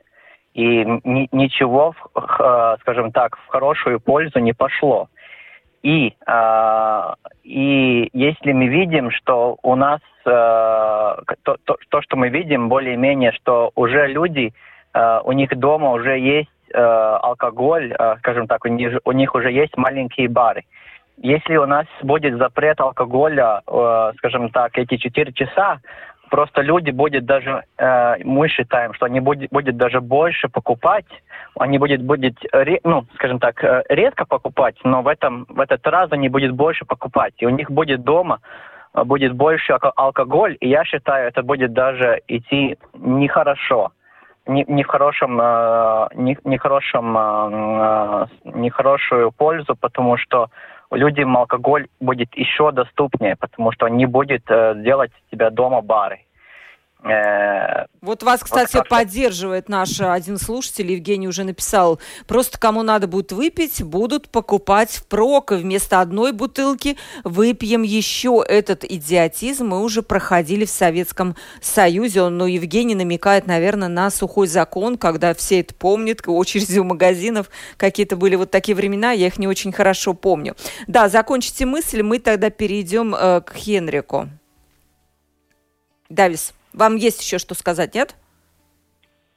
И 0.59 0.85
ни, 1.05 1.29
ничего, 1.31 1.95
э, 2.17 2.77
скажем 2.81 3.13
так, 3.13 3.37
в 3.37 3.47
хорошую 3.47 4.01
пользу 4.01 4.41
не 4.41 4.53
пошло. 4.53 5.09
И, 5.85 6.13
э, 6.27 7.15
и 7.45 8.11
если 8.13 8.53
мы 8.53 8.67
видим, 8.67 9.13
что 9.13 9.57
у 9.63 9.77
нас 9.77 10.01
э, 10.27 10.31
то, 11.45 11.57
то, 11.65 11.77
то, 11.89 12.03
что 12.03 12.17
мы 12.17 12.29
видим, 12.31 12.69
более-менее, 12.69 13.31
что 13.31 13.71
уже 13.77 14.09
люди, 14.09 14.53
э, 14.95 15.21
у 15.23 15.31
них 15.31 15.57
дома 15.57 15.93
уже 15.93 16.19
есть 16.19 16.51
э, 16.75 16.81
алкоголь, 17.23 17.95
э, 17.97 18.17
скажем 18.19 18.49
так, 18.49 18.65
у 18.65 18.69
них, 18.69 18.99
у 19.05 19.13
них 19.13 19.37
уже 19.37 19.53
есть 19.53 19.77
маленькие 19.77 20.29
бары. 20.29 20.65
Если 21.19 21.57
у 21.57 21.67
нас 21.67 21.87
будет 22.03 22.37
запрет 22.37 22.81
алкоголя, 22.81 23.63
э, 23.65 24.13
скажем 24.17 24.49
так, 24.51 24.77
эти 24.77 24.97
4 24.97 25.33
часа, 25.35 25.79
просто 26.29 26.63
люди 26.63 26.91
будут 26.91 27.25
даже, 27.25 27.65
э, 27.79 28.17
мы 28.25 28.49
считаем, 28.49 28.95
что 28.95 29.07
они 29.07 29.21
будет, 29.21 29.51
будет 29.51 29.77
даже 29.77 30.01
больше 30.01 30.49
покупать, 30.49 31.07
они 31.59 31.79
будет, 31.79 32.03
будет 32.03 32.37
ну, 32.85 33.05
скажем 33.15 33.39
так, 33.39 33.63
э, 33.65 33.83
редко 33.89 34.25
покупать, 34.25 34.77
но 34.85 35.03
в, 35.03 35.09
этом, 35.09 35.47
в 35.49 35.61
этот 35.61 35.87
раз 35.87 36.13
они 36.13 36.29
будут 36.29 36.53
больше 36.53 36.85
покупать. 36.85 37.35
И 37.39 37.47
у 37.47 37.51
них 37.51 37.71
будет 37.71 38.03
дома 38.03 38.41
э, 38.95 39.05
будет 39.05 39.33
больше 39.35 39.73
алкоголь, 39.73 40.57
и 40.61 40.69
я 40.69 40.85
считаю, 40.85 41.29
это 41.29 41.43
будет 41.43 41.73
даже 41.73 42.21
идти 42.29 42.77
нехорошо. 42.95 43.93
Не, 44.47 44.65
не 44.67 44.83
в 44.83 44.87
хорошем, 44.87 45.39
э, 45.41 46.09
не, 46.15 46.39
не 46.45 46.59
хорошем, 46.59 47.17
э, 47.19 48.27
не 48.45 48.71
хорошую 48.71 49.31
пользу, 49.33 49.77
потому 49.77 50.17
что 50.17 50.49
людям 50.91 51.37
алкоголь 51.37 51.89
будет 52.01 52.35
еще 52.35 52.73
доступнее, 52.73 53.37
потому 53.37 53.73
что 53.73 53.87
он 53.87 53.97
не 53.97 54.07
будет 54.07 54.43
э, 54.49 54.75
делать 54.77 55.13
тебя 55.31 55.51
дома 55.51 55.83
бары. 55.83 56.21
Э, 57.05 57.87
вот 58.01 58.25
вас, 58.25 58.43
кстати, 58.43 58.77
вот 58.77 58.89
поддерживает 58.89 59.69
наш 59.69 60.01
один 60.01 60.37
слушатель, 60.37 60.91
Евгений 60.91 61.29
уже 61.29 61.45
написал, 61.45 62.01
просто 62.27 62.59
кому 62.59 62.83
надо 62.83 63.07
будет 63.07 63.31
выпить, 63.31 63.83
будут 63.83 64.29
покупать 64.29 64.91
впрок, 64.91 65.53
и 65.53 65.57
вместо 65.57 66.01
одной 66.01 66.33
бутылки 66.33 66.97
выпьем 67.23 67.83
еще 67.83 68.45
этот 68.47 68.85
идиотизм. 68.85 69.69
Мы 69.69 69.83
уже 69.83 70.03
проходили 70.03 70.65
в 70.65 70.71
Советском 70.71 71.37
Союзе, 71.61 72.23
но 72.23 72.31
ну, 72.31 72.47
Евгений 72.47 72.97
намекает, 72.97 73.47
наверное, 73.47 73.89
на 73.89 74.11
сухой 74.11 74.49
закон, 74.49 74.99
когда 74.99 75.35
все 75.35 75.61
это 75.61 75.75
помнят, 75.75 76.23
очереди 76.27 76.79
у 76.79 76.85
магазинов 76.85 77.49
какие-то 77.77 78.17
были 78.17 78.35
вот 78.35 78.51
такие 78.51 78.75
времена, 78.75 79.13
я 79.13 79.29
их 79.29 79.39
не 79.39 79.47
очень 79.47 79.73
хорошо 79.73 80.15
помню. 80.15 80.57
Да, 80.89 81.09
закончите 81.09 81.65
мысль, 81.65 82.03
мы 82.03 82.19
тогда 82.19 82.51
перейдем 82.51 83.15
э, 83.15 83.41
к 83.41 83.55
Хенрику. 83.55 84.29
Давис. 86.09 86.55
Вам 86.79 86.95
есть 86.95 87.21
еще 87.21 87.39
что 87.39 87.57
сказать, 87.57 87.97
нет? 87.97 88.15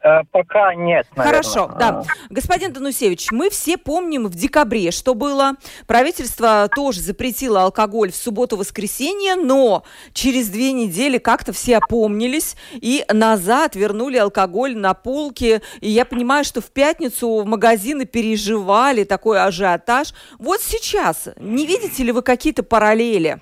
Э, 0.04 0.22
пока 0.30 0.76
нет. 0.76 1.08
Наверное. 1.16 1.42
Хорошо, 1.42 1.76
да. 1.80 2.04
Господин 2.30 2.72
Данусевич, 2.72 3.32
мы 3.32 3.50
все 3.50 3.80
помним 3.80 4.28
в 4.28 4.36
декабре, 4.36 4.92
что 4.92 5.16
было. 5.16 5.54
Правительство 5.88 6.70
тоже 6.76 7.02
запретило 7.02 7.64
алкоголь 7.64 8.12
в 8.12 8.16
субботу-воскресенье, 8.16 9.34
но 9.34 9.84
через 10.14 10.50
две 10.50 10.72
недели 10.72 11.18
как-то 11.18 11.52
все 11.52 11.78
опомнились 11.78 12.58
и 12.74 13.04
назад 13.12 13.76
вернули 13.76 14.18
алкоголь 14.18 14.78
на 14.78 14.94
полки. 14.94 15.62
И 15.80 15.90
я 15.90 16.06
понимаю, 16.06 16.44
что 16.44 16.62
в 16.62 16.70
пятницу 16.70 17.42
в 17.42 17.48
магазины 17.48 18.06
переживали 18.06 19.04
такой 19.04 19.42
ажиотаж. 19.42 20.14
Вот 20.38 20.62
сейчас, 20.62 21.30
не 21.38 21.66
видите 21.66 22.04
ли 22.04 22.12
вы 22.12 22.22
какие-то 22.22 22.62
параллели? 22.62 23.42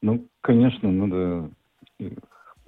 Ну, 0.00 0.28
конечно, 0.42 0.92
надо 0.92 1.50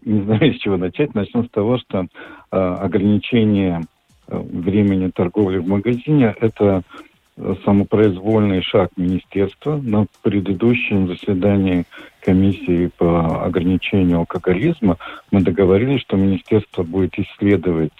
не 0.05 0.23
знаю, 0.23 0.55
с 0.55 0.59
чего 0.59 0.76
начать. 0.76 1.14
Начнем 1.14 1.47
с 1.47 1.50
того, 1.50 1.78
что 1.78 2.07
э, 2.50 2.57
ограничение 2.57 3.83
времени 4.28 5.11
торговли 5.11 5.59
в 5.59 5.67
магазине– 5.67 6.35
это 6.40 6.83
э, 7.37 7.55
самопроизвольный 7.64 8.62
шаг 8.62 8.90
министерства. 8.97 9.81
На 9.83 10.07
предыдущем 10.23 11.09
заседании 11.09 11.85
комиссии 12.21 12.90
по 12.99 13.45
ограничению 13.45 14.19
алкоголизма 14.19 14.99
мы 15.31 15.40
договорились, 15.40 16.02
что 16.02 16.17
министерство 16.17 16.83
будет 16.83 17.19
исследовать 17.19 17.93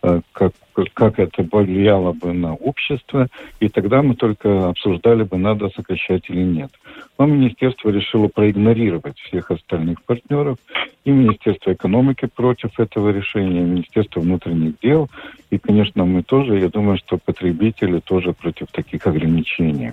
как, 0.00 0.52
как 0.94 1.18
это 1.18 1.44
повлияло 1.44 2.12
бы 2.12 2.32
на 2.32 2.54
общество, 2.54 3.28
и 3.60 3.68
тогда 3.68 4.02
мы 4.02 4.14
только 4.14 4.68
обсуждали 4.68 5.24
бы, 5.24 5.36
надо 5.36 5.68
сокращать 5.70 6.28
или 6.28 6.42
нет. 6.42 6.70
Но 7.18 7.26
министерство 7.26 7.90
решило 7.90 8.28
проигнорировать 8.28 9.18
всех 9.18 9.50
остальных 9.50 10.02
партнеров, 10.02 10.58
и 11.04 11.10
Министерство 11.10 11.72
экономики 11.72 12.28
против 12.34 12.78
этого 12.78 13.10
решения, 13.10 13.60
и 13.60 13.64
Министерство 13.64 14.20
внутренних 14.20 14.78
дел, 14.80 15.08
и, 15.50 15.58
конечно, 15.58 16.04
мы 16.04 16.22
тоже, 16.22 16.58
я 16.58 16.68
думаю, 16.68 16.98
что 16.98 17.18
потребители 17.18 18.00
тоже 18.00 18.32
против 18.32 18.68
таких 18.72 19.06
ограничений. 19.06 19.92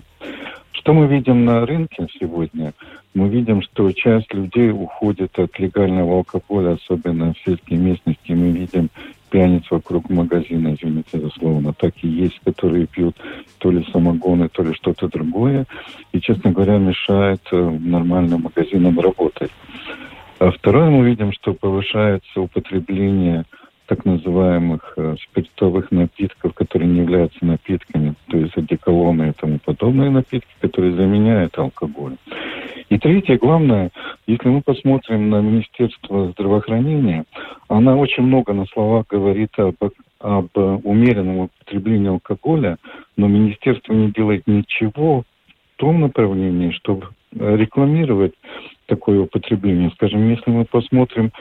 Что 0.72 0.94
мы 0.94 1.08
видим 1.08 1.44
на 1.44 1.66
рынке 1.66 2.08
сегодня? 2.20 2.74
Мы 3.14 3.30
видим, 3.30 3.62
что 3.64 3.92
часть 3.92 4.32
людей 4.34 4.70
уходит 4.70 5.38
от 5.40 5.58
легального 5.60 6.18
алкоголя, 6.18 6.74
особенно 6.74 7.34
в 7.34 7.40
сельской 7.40 7.78
местности. 7.78 8.32
Мы 8.32 8.52
видим 8.52 8.90
пьяниц 9.30 9.64
вокруг 9.70 10.10
магазина, 10.10 10.74
извините 10.74 11.20
за 11.20 11.30
слово, 11.30 11.74
так 11.74 11.94
и 12.02 12.08
есть, 12.08 12.40
которые 12.44 12.88
пьют 12.88 13.16
то 13.58 13.72
ли 13.72 13.86
самогоны, 13.92 14.50
то 14.50 14.64
ли 14.64 14.74
что-то 14.74 15.08
другое. 15.08 15.66
И, 16.14 16.20
честно 16.20 16.52
говоря, 16.52 16.78
мешает 16.78 17.42
э, 17.52 17.56
нормальным 17.56 18.44
магазинам 18.44 19.00
работать. 19.00 19.52
А 20.40 20.52
второе, 20.52 20.90
мы 20.90 21.06
видим, 21.06 21.32
что 21.34 21.54
повышается 21.54 22.42
употребление 22.42 23.46
так 23.88 24.06
называемых 24.06 24.94
э, 24.98 25.16
спиртовых 25.24 25.92
напитков, 25.92 26.54
которые 26.54 26.90
не 26.90 27.00
являются 27.00 27.44
напитками, 27.46 28.16
то 28.28 28.38
есть 28.38 28.56
одеколоны 28.58 29.30
и 29.30 29.34
тому 29.34 29.60
подобные 29.60 30.10
напитки, 30.10 30.54
которые 30.60 30.94
заменяют 30.94 31.58
алкоголь. 31.58 32.18
И 32.90 32.98
третье, 32.98 33.38
главное, 33.38 33.92
если 34.28 34.48
мы 34.48 34.62
посмотрим 34.62 35.30
на 35.30 35.42
Министерство 35.42 36.32
здравоохранения, 36.32 37.26
она 37.68 37.96
очень 37.96 38.24
много 38.24 38.54
на 38.54 38.66
словах 38.68 39.08
говорит 39.10 39.52
об, 39.58 39.76
об 40.20 40.50
умеренном 40.56 41.40
употреблении 41.40 42.10
алкоголя, 42.10 42.78
но 43.18 43.28
Министерство 43.28 43.94
не 43.94 44.12
делает 44.12 44.48
ничего 44.48 45.22
в 45.22 45.78
том 45.78 46.00
направлении, 46.00 46.72
чтобы 46.72 47.08
рекламировать 47.32 48.34
такое 48.86 49.20
употребление. 49.20 49.92
Скажем, 49.92 50.30
если 50.30 50.50
мы 50.50 50.66
посмотрим 50.66 51.32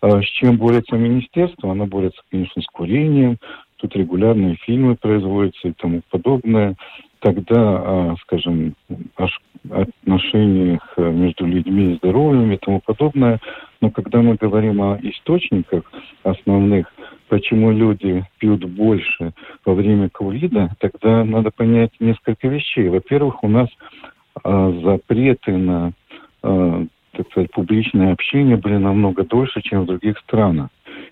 а 0.00 0.22
с 0.22 0.24
чем 0.24 0.56
борется 0.56 0.96
министерство? 0.96 1.70
Оно 1.70 1.86
борется, 1.86 2.20
конечно, 2.30 2.62
с 2.62 2.66
курением. 2.66 3.36
Тут 3.76 3.94
регулярные 3.96 4.56
фильмы 4.56 4.96
производятся 4.96 5.68
и 5.68 5.72
тому 5.72 6.00
подобное. 6.10 6.74
Тогда, 7.20 7.54
а, 7.56 8.16
скажем, 8.22 8.74
отношениях 9.68 10.82
э, 10.96 11.10
между 11.10 11.46
людьми 11.46 11.96
здоровьем 11.96 12.50
и 12.52 12.56
тому 12.56 12.80
подобное. 12.80 13.40
Но 13.80 13.90
когда 13.90 14.22
мы 14.22 14.36
говорим 14.36 14.80
о 14.80 14.98
источниках 15.02 15.84
основных, 16.22 16.86
почему 17.28 17.70
люди 17.70 18.24
пьют 18.38 18.64
больше 18.64 19.32
во 19.64 19.74
время 19.74 20.08
ковида, 20.08 20.70
тогда 20.78 21.24
надо 21.24 21.50
понять 21.50 21.92
несколько 22.00 22.48
вещей. 22.48 22.88
Во-первых, 22.88 23.44
у 23.44 23.48
нас 23.48 23.68
а, 24.42 24.72
запреты 24.82 25.56
на 25.56 25.92
так 27.12 27.26
сказать, 27.30 27.50
публичное 27.50 28.12
общение 28.12 28.56
были 28.56 28.76
намного 28.76 29.24
дольше, 29.24 29.60
чем 29.62 29.82
в 29.82 29.86
других 29.86 30.18
странах. 30.18 30.68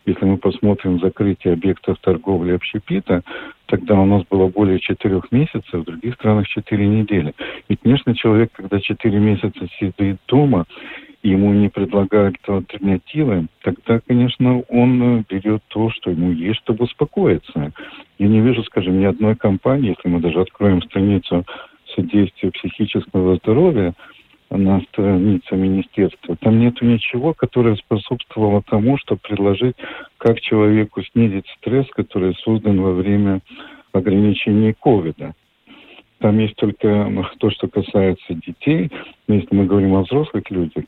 Если 0.06 0.24
мы 0.24 0.36
посмотрим 0.36 1.00
закрытие 1.00 1.54
объектов 1.54 1.98
торговли 2.00 2.52
общепита, 2.52 3.22
тогда 3.66 3.94
у 3.98 4.06
нас 4.06 4.22
было 4.30 4.48
более 4.48 4.78
четырех 4.78 5.30
месяцев, 5.32 5.72
в 5.72 5.84
других 5.84 6.14
странах 6.14 6.46
четыре 6.48 6.86
недели. 6.86 7.34
И, 7.68 7.76
конечно, 7.76 8.14
человек, 8.14 8.50
когда 8.52 8.80
четыре 8.80 9.18
месяца 9.18 9.66
сидит 9.78 10.18
дома 10.26 10.66
ему 11.22 11.52
не 11.52 11.68
предлагают 11.68 12.36
альтернативы, 12.46 13.46
тогда, 13.62 14.00
конечно, 14.06 14.60
он 14.68 15.24
берет 15.28 15.62
то, 15.68 15.90
что 15.90 16.10
ему 16.10 16.30
есть, 16.30 16.60
чтобы 16.60 16.84
успокоиться. 16.84 17.72
Я 18.18 18.28
не 18.28 18.40
вижу, 18.40 18.62
скажем, 18.64 19.00
ни 19.00 19.04
одной 19.04 19.34
компании, 19.34 19.94
если 19.96 20.08
мы 20.08 20.20
даже 20.20 20.40
откроем 20.40 20.80
страницу 20.82 21.44
содействия 21.94 22.50
психического 22.52 23.36
здоровья, 23.36 23.94
на 24.50 24.80
странице 24.82 25.54
министерства. 25.54 26.36
Там 26.36 26.58
нету 26.58 26.84
ничего, 26.84 27.34
которое 27.34 27.76
способствовало 27.76 28.62
тому, 28.62 28.96
чтобы 28.98 29.20
предложить, 29.22 29.76
как 30.16 30.40
человеку 30.40 31.02
снизить 31.02 31.46
стресс, 31.58 31.86
который 31.90 32.34
создан 32.36 32.80
во 32.80 32.92
время 32.92 33.40
ограничений 33.92 34.72
ковида. 34.72 35.34
Там 36.18 36.38
есть 36.38 36.56
только 36.56 37.12
то, 37.38 37.50
что 37.50 37.68
касается 37.68 38.34
детей. 38.34 38.90
Если 39.28 39.54
мы 39.54 39.66
говорим 39.66 39.94
о 39.94 40.02
взрослых 40.02 40.50
людях, 40.50 40.84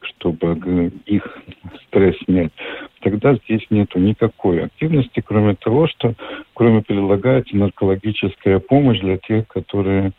чтобы 0.00 0.92
их 1.06 1.38
стресс 1.86 2.16
снять, 2.24 2.52
тогда 3.00 3.34
здесь 3.34 3.66
нету 3.70 3.98
никакой 3.98 4.64
активности, 4.64 5.22
кроме 5.24 5.56
того, 5.56 5.88
что 5.88 6.14
кроме 6.54 6.82
предлагается 6.82 7.56
наркологическая 7.56 8.60
помощь 8.60 9.00
для 9.00 9.18
тех, 9.18 9.46
которые 9.48 10.12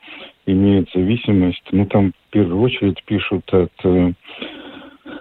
имеют 0.46 0.90
зависимость. 0.94 1.64
Ну, 1.72 1.86
там 1.86 2.12
в 2.12 2.32
первую 2.32 2.62
очередь 2.62 3.04
пишут 3.04 3.54
от 3.54 3.72
э, 3.84 4.14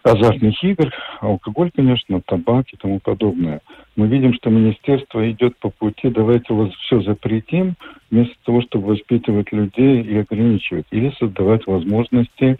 азартных 0.02 0.62
игр, 0.64 0.92
алкоголь, 1.20 1.70
конечно, 1.74 2.20
табак 2.20 2.66
и 2.72 2.76
тому 2.76 2.98
подобное. 3.00 3.60
Мы 3.96 4.08
видим, 4.08 4.34
что 4.34 4.50
министерство 4.50 5.30
идет 5.30 5.56
по 5.58 5.70
пути, 5.70 6.08
давайте 6.08 6.52
вот 6.54 6.72
все 6.74 7.00
запретим, 7.02 7.74
вместо 8.10 8.34
того, 8.44 8.62
чтобы 8.62 8.88
воспитывать 8.88 9.52
людей 9.52 10.02
и 10.02 10.18
ограничивать, 10.18 10.86
или 10.90 11.12
создавать 11.18 11.66
возможности 11.66 12.56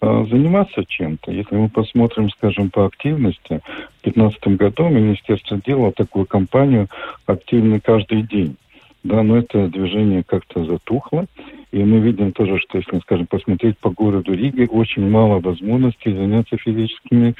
э, 0.00 0.26
заниматься 0.30 0.84
чем-то. 0.84 1.30
Если 1.30 1.54
мы 1.54 1.68
посмотрим, 1.68 2.30
скажем, 2.30 2.70
по 2.70 2.86
активности, 2.86 3.60
в 4.00 4.04
2015 4.04 4.48
году 4.56 4.88
министерство 4.88 5.60
делало 5.64 5.92
такую 5.92 6.26
кампанию 6.26 6.88
«Активный 7.26 7.80
каждый 7.80 8.22
день». 8.22 8.56
Да, 9.02 9.22
но 9.22 9.38
это 9.38 9.68
движение 9.68 10.22
как-то 10.22 10.64
затухло. 10.64 11.26
И 11.72 11.82
мы 11.82 12.00
видим 12.00 12.32
тоже, 12.32 12.58
что 12.58 12.78
если, 12.78 12.98
скажем, 13.00 13.26
посмотреть 13.26 13.78
по 13.78 13.90
городу 13.90 14.34
Риге, 14.34 14.66
очень 14.66 15.08
мало 15.08 15.40
возможностей 15.40 16.12
заняться 16.12 16.56
физическими 16.58 17.34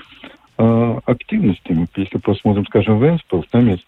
э, 0.57 0.99
активностями. 1.05 1.87
Если 1.97 2.19
посмотрим, 2.19 2.65
скажем, 2.67 2.99
в 2.99 3.07
Энспилс, 3.07 3.47
там 3.51 3.69
есть 3.69 3.87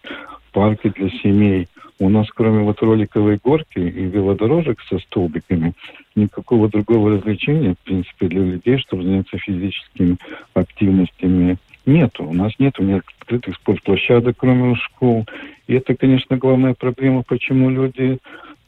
парки 0.51 0.89
для 0.89 1.09
семей. 1.09 1.67
У 1.99 2.09
нас, 2.09 2.27
кроме 2.29 2.63
вот 2.63 2.81
роликовой 2.81 3.39
горки 3.43 3.79
и 3.79 4.05
велодорожек 4.05 4.81
со 4.89 4.99
столбиками, 4.99 5.73
никакого 6.15 6.67
другого 6.67 7.11
развлечения, 7.11 7.75
в 7.75 7.85
принципе, 7.85 8.27
для 8.27 8.41
людей, 8.41 8.77
чтобы 8.79 9.03
заняться 9.03 9.37
физическими 9.37 10.17
активностями, 10.53 11.57
нету. 11.85 12.25
У 12.25 12.33
нас 12.33 12.53
нету 12.59 12.83
ни 12.83 12.93
открытых 12.93 13.55
спортплощадок, 13.55 14.35
кроме 14.37 14.75
школ. 14.75 15.25
И 15.67 15.73
это, 15.73 15.95
конечно, 15.95 16.37
главная 16.37 16.73
проблема, 16.73 17.23
почему 17.23 17.69
люди 17.69 18.19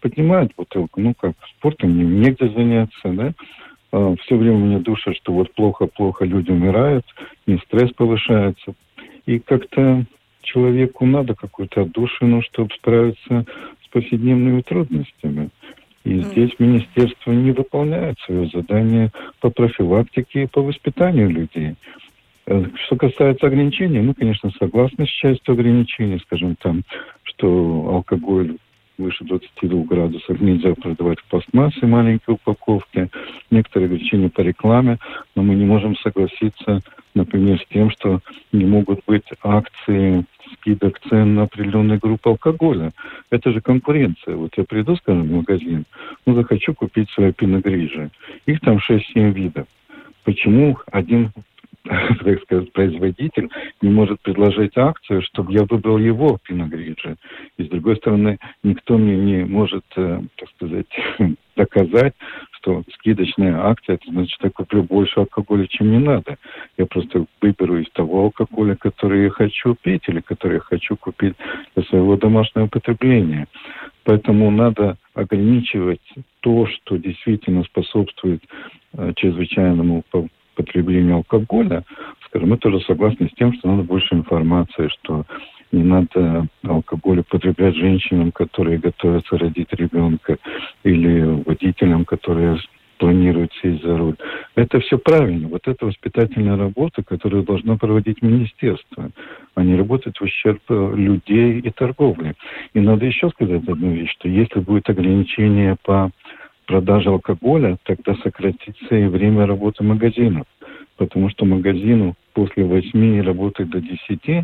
поднимают 0.01 0.53
бутылку. 0.55 1.01
Ну 1.01 1.13
как, 1.13 1.33
спортом 1.57 1.97
не, 1.97 2.03
негде 2.03 2.49
заняться, 2.49 3.09
да? 3.09 3.33
А, 3.91 4.15
все 4.21 4.35
время 4.35 4.57
меня 4.57 4.79
душит, 4.79 5.15
что 5.17 5.33
вот 5.33 5.53
плохо-плохо 5.53 6.25
люди 6.25 6.51
умирают, 6.51 7.05
не 7.47 7.57
стресс 7.57 7.91
повышается. 7.93 8.73
И 9.25 9.39
как-то 9.39 10.05
человеку 10.41 11.05
надо 11.05 11.33
какую-то 11.33 11.81
отдушину, 11.81 12.41
чтобы 12.43 12.73
справиться 12.75 13.45
с 13.83 13.87
повседневными 13.89 14.61
трудностями. 14.61 15.49
И 16.03 16.19
здесь 16.19 16.51
министерство 16.59 17.31
не 17.31 17.51
выполняет 17.51 18.19
свое 18.19 18.47
задание 18.47 19.11
по 19.39 19.49
профилактике 19.49 20.43
и 20.43 20.47
по 20.47 20.61
воспитанию 20.61 21.29
людей. 21.29 21.75
Что 22.47 22.95
касается 22.95 23.47
ограничений, 23.47 23.99
мы, 23.99 24.13
конечно, 24.13 24.51
согласны 24.59 25.07
с 25.07 25.09
частью 25.09 25.53
ограничений, 25.53 26.19
скажем, 26.19 26.55
там, 26.57 26.83
что 27.23 27.89
алкоголь 27.91 28.57
выше 28.97 29.25
22 29.25 29.83
градусов 29.83 30.39
нельзя 30.39 30.73
продавать 30.75 31.19
в 31.19 31.25
пластмассе 31.25 31.85
маленькие 31.85 32.35
упаковки, 32.35 33.09
некоторые 33.49 33.87
ограничения 33.87 34.29
по 34.29 34.41
рекламе, 34.41 34.99
но 35.35 35.43
мы 35.43 35.55
не 35.55 35.65
можем 35.65 35.97
согласиться, 35.97 36.81
например, 37.13 37.59
с 37.59 37.65
тем, 37.67 37.89
что 37.89 38.19
не 38.51 38.65
могут 38.65 39.01
быть 39.07 39.25
акции 39.41 40.23
скидок 40.53 40.99
цен 41.09 41.35
на 41.35 41.43
определенные 41.43 41.97
группы 41.97 42.29
алкоголя. 42.29 42.91
Это 43.31 43.51
же 43.51 43.59
конкуренция. 43.59 44.35
Вот 44.35 44.51
я 44.55 44.63
приду, 44.63 44.95
скажем, 44.97 45.23
в 45.23 45.31
магазин, 45.31 45.85
ну, 46.25 46.35
захочу 46.35 46.73
купить 46.73 47.09
свои 47.09 47.31
пиногрижи. 47.31 48.11
Их 48.45 48.59
там 48.61 48.77
6-7 48.77 49.31
видов. 49.31 49.67
Почему 50.23 50.77
один 50.91 51.31
так 52.23 52.41
сказать, 52.43 52.71
производитель 52.73 53.49
не 53.81 53.89
может 53.89 54.19
предложить 54.21 54.77
акцию, 54.77 55.21
чтобы 55.21 55.53
я 55.53 55.63
выбрал 55.65 55.97
его 55.97 56.39
пиногриджи. 56.43 57.15
И 57.57 57.63
с 57.63 57.69
другой 57.69 57.97
стороны, 57.97 58.39
никто 58.63 58.97
мне 58.97 59.15
не 59.15 59.45
может, 59.45 59.85
э, 59.95 60.21
так 60.35 60.49
сказать, 60.55 60.87
доказать, 61.55 62.13
что 62.51 62.83
скидочная 62.95 63.67
акция, 63.67 63.95
это 63.95 64.11
значит, 64.11 64.37
я 64.41 64.49
куплю 64.49 64.83
больше 64.83 65.19
алкоголя, 65.19 65.67
чем 65.67 65.89
мне 65.89 65.99
надо. 65.99 66.37
Я 66.77 66.87
просто 66.87 67.25
выберу 67.39 67.77
из 67.77 67.89
того 67.91 68.23
алкоголя, 68.23 68.75
который 68.75 69.25
я 69.25 69.29
хочу 69.29 69.75
пить 69.75 70.03
или 70.07 70.21
который 70.21 70.55
я 70.55 70.61
хочу 70.61 70.95
купить 70.97 71.35
для 71.75 71.83
своего 71.85 72.17
домашнего 72.17 72.67
потребления. 72.67 73.47
Поэтому 74.03 74.49
надо 74.49 74.97
ограничивать 75.13 76.01
то, 76.39 76.65
что 76.67 76.97
действительно 76.97 77.63
способствует 77.63 78.43
э, 78.93 79.13
чрезвычайному 79.15 80.03
потреблению 80.55 81.17
алкоголя, 81.17 81.83
скажем, 82.27 82.49
мы 82.49 82.57
тоже 82.57 82.79
согласны 82.81 83.29
с 83.29 83.37
тем, 83.37 83.53
что 83.53 83.69
надо 83.69 83.83
больше 83.83 84.15
информации, 84.15 84.89
что 84.89 85.25
не 85.71 85.83
надо 85.83 86.47
алкоголь 86.63 87.19
употреблять 87.19 87.75
женщинам, 87.75 88.31
которые 88.31 88.77
готовятся 88.77 89.37
родить 89.37 89.71
ребенка, 89.73 90.37
или 90.83 91.43
водителям, 91.45 92.05
которые 92.05 92.57
планируют 92.97 93.51
сесть 93.61 93.83
за 93.83 93.97
руль. 93.97 94.15
Это 94.55 94.79
все 94.79 94.97
правильно. 94.97 95.47
Вот 95.49 95.67
это 95.67 95.85
воспитательная 95.85 96.57
работа, 96.57 97.03
которую 97.03 97.43
должно 97.43 97.77
проводить 97.77 98.21
министерство, 98.21 99.11
а 99.55 99.63
не 99.63 99.75
работать 99.75 100.17
в 100.17 100.23
ущерб 100.23 100.61
людей 100.69 101.59
и 101.59 101.69
торговли. 101.71 102.35
И 102.73 102.79
надо 102.79 103.05
еще 103.05 103.29
сказать 103.29 103.67
одну 103.67 103.91
вещь, 103.91 104.11
что 104.11 104.29
если 104.29 104.59
будет 104.59 104.89
ограничение 104.89 105.75
по 105.83 106.11
продажи 106.65 107.09
алкоголя, 107.09 107.77
тогда 107.83 108.15
сократится 108.15 108.95
и 108.95 109.05
время 109.05 109.45
работы 109.45 109.83
магазинов. 109.83 110.45
Потому 110.97 111.29
что 111.29 111.45
магазину 111.45 112.15
после 112.33 112.63
восьми 112.63 113.21
работает 113.21 113.69
до 113.69 113.81
десяти, 113.81 114.43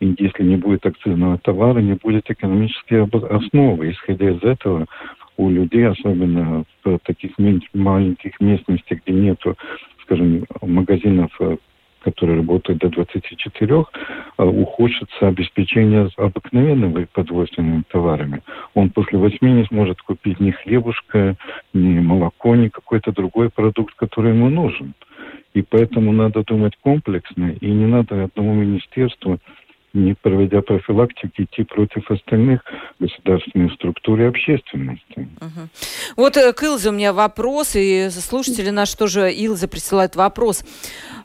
и 0.00 0.14
если 0.18 0.44
не 0.44 0.56
будет 0.56 0.86
акцизного 0.86 1.38
товара, 1.38 1.80
не 1.80 1.94
будет 1.94 2.30
экономической 2.30 3.04
основы. 3.04 3.90
Исходя 3.90 4.30
из 4.30 4.42
этого, 4.42 4.86
у 5.36 5.50
людей, 5.50 5.86
особенно 5.86 6.64
в 6.84 6.98
таких 7.04 7.32
маленьких 7.72 8.38
местностях, 8.40 8.98
где 9.04 9.14
нету, 9.14 9.56
скажем, 10.02 10.44
магазинов 10.60 11.30
э, 12.04 12.10
который 12.10 12.36
работает 12.36 12.78
до 12.78 12.88
24, 12.88 13.84
а, 14.36 14.44
ухудшится 14.44 15.28
обеспечение 15.28 16.08
обыкновенными 16.16 17.06
продовольственными 17.12 17.82
товарами. 17.88 18.42
Он 18.74 18.90
после 18.90 19.18
8 19.18 19.38
не 19.42 19.64
сможет 19.64 20.00
купить 20.02 20.40
ни 20.40 20.50
хлебушка, 20.50 21.36
ни 21.72 22.00
молоко, 22.00 22.56
ни 22.56 22.68
какой-то 22.68 23.12
другой 23.12 23.50
продукт, 23.50 23.94
который 23.94 24.32
ему 24.32 24.48
нужен. 24.48 24.94
И 25.54 25.62
поэтому 25.62 26.12
надо 26.12 26.44
думать 26.44 26.74
комплексно, 26.82 27.52
и 27.60 27.70
не 27.70 27.86
надо 27.86 28.24
одному 28.24 28.54
министерству 28.54 29.38
не 29.98 30.14
проведя 30.14 30.62
профилактики, 30.62 31.42
идти 31.42 31.64
против 31.64 32.10
остальных 32.10 32.60
государственных 32.98 33.72
структур 33.74 34.20
и 34.20 34.24
общественности. 34.24 35.28
Угу. 35.40 35.68
Вот 36.16 36.36
э, 36.36 36.52
к 36.52 36.62
Илзе 36.62 36.90
у 36.90 36.92
меня 36.92 37.12
вопрос, 37.12 37.72
и 37.74 38.08
слушатели 38.10 38.70
наши 38.70 38.96
тоже 38.96 39.32
Илзе 39.32 39.68
присылают 39.68 40.16
вопрос. 40.16 40.64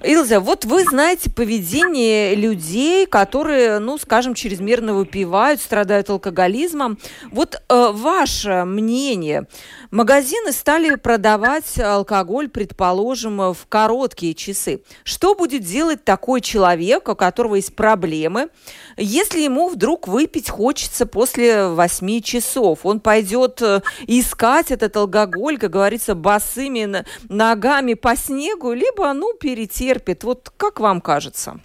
Илза, 0.04 0.40
вот 0.40 0.66
вы 0.66 0.84
знаете 0.84 1.32
поведение 1.32 2.36
людей, 2.36 3.06
которые, 3.06 3.80
ну, 3.80 3.98
скажем, 3.98 4.34
чрезмерно 4.34 4.94
выпивают, 4.94 5.62
страдают 5.62 6.10
алкоголизмом. 6.10 6.98
Вот 7.32 7.56
э, 7.56 7.92
ваше 7.92 8.66
мнение. 8.66 9.48
Магазины 9.92 10.52
стали 10.52 10.96
продавать 10.96 11.80
алкоголь, 11.80 12.50
предположим, 12.50 13.54
в 13.54 13.68
короткие 13.70 14.34
часы. 14.34 14.82
Что 15.04 15.36
будет 15.36 15.64
делать 15.64 16.04
такой 16.04 16.42
человек, 16.42 17.08
у 17.10 17.16
которого 17.16 17.56
есть 17.56 17.76
проблемы, 17.76 18.50
если 18.98 19.42
ему 19.42 19.70
вдруг 19.70 20.08
выпить 20.08 20.50
хочется 20.50 21.06
после 21.06 21.68
8 21.68 22.22
часов? 22.22 22.86
Он 22.86 23.00
пойдет 23.00 23.62
э, 23.62 23.82
искать 24.08 24.72
этот 24.72 24.96
алкоголь, 24.96 25.58
как 25.58 25.72
говорится, 25.72 26.16
босыми 26.16 27.04
ногами 27.30 27.94
по 27.94 28.16
снегу, 28.16 28.74
либо, 28.74 29.12
ну, 29.14 29.34
перетерпит. 29.40 30.24
Вот 30.24 30.50
как 30.58 30.80
вам 30.80 31.02
кажется? 31.02 31.60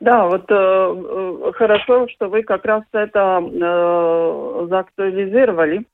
Да, 0.00 0.26
вот 0.26 0.50
э, 0.50 0.54
э, 0.54 1.52
хорошо, 1.52 2.08
что 2.08 2.28
вы 2.28 2.42
как 2.42 2.64
раз 2.64 2.82
это 2.92 3.42
э, 3.42 4.66
заактуализировали 4.70 5.84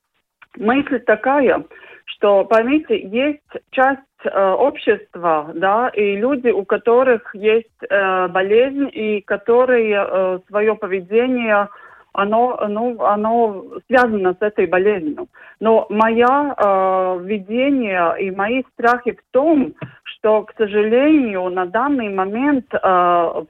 мысль 0.57 1.01
такая, 1.01 1.64
что, 2.05 2.45
поймите, 2.45 3.01
есть 3.09 3.42
часть 3.71 4.06
э, 4.27 4.51
общество, 4.53 5.51
да, 5.55 5.89
и 5.89 6.17
люди, 6.17 6.49
у 6.49 6.65
которых 6.65 7.35
есть 7.35 7.69
э, 7.89 8.29
болезнь 8.29 8.91
и 8.93 9.21
которые 9.21 10.07
э, 10.07 10.39
свое 10.49 10.75
поведение 10.75 11.69
оно, 12.17 12.59
ну, 12.69 13.03
оно 13.05 13.65
связано 13.89 14.33
с 14.33 14.43
этой 14.43 14.67
болезнью. 14.67 15.29
Но 15.61 15.87
мое 15.91 16.27
э, 16.27 17.19
видение 17.25 18.15
и 18.21 18.31
мои 18.31 18.62
страхи 18.73 19.12
в 19.12 19.33
том, 19.33 19.75
что, 20.05 20.43
к 20.43 20.55
сожалению, 20.57 21.51
на 21.51 21.67
данный 21.67 22.09
момент 22.09 22.67
э, 22.73 22.79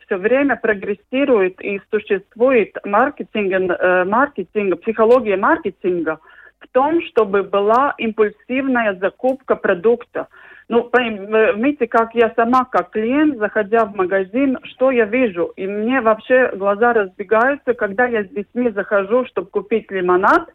все 0.05 0.17
время 0.17 0.57
прогрессирует 0.57 1.61
и 1.63 1.81
существует 1.91 2.77
маркетинг, 2.85 3.71
э, 3.71 4.05
маркетинг, 4.05 4.81
психология 4.81 5.37
маркетинга 5.37 6.19
в 6.59 6.69
том, 6.73 7.01
чтобы 7.03 7.45
была 7.45 7.95
импульсивная 7.99 8.95
закупка 9.01 9.55
продукта. 9.55 10.27
Ну, 10.69 10.83
поймите, 10.83 11.87
как 11.87 12.13
я 12.15 12.33
сама, 12.35 12.65
как 12.65 12.91
клиент, 12.91 13.39
заходя 13.39 13.85
в 13.85 13.95
магазин, 13.95 14.59
что 14.65 14.91
я 14.91 15.05
вижу? 15.05 15.53
И 15.57 15.65
мне 15.65 16.01
вообще 16.01 16.51
глаза 16.57 16.93
разбегаются, 16.93 17.75
когда 17.75 18.07
я 18.07 18.25
с 18.25 18.29
детьми 18.29 18.71
захожу, 18.71 19.25
чтобы 19.27 19.49
купить 19.49 19.91
лимонад. 19.93 20.49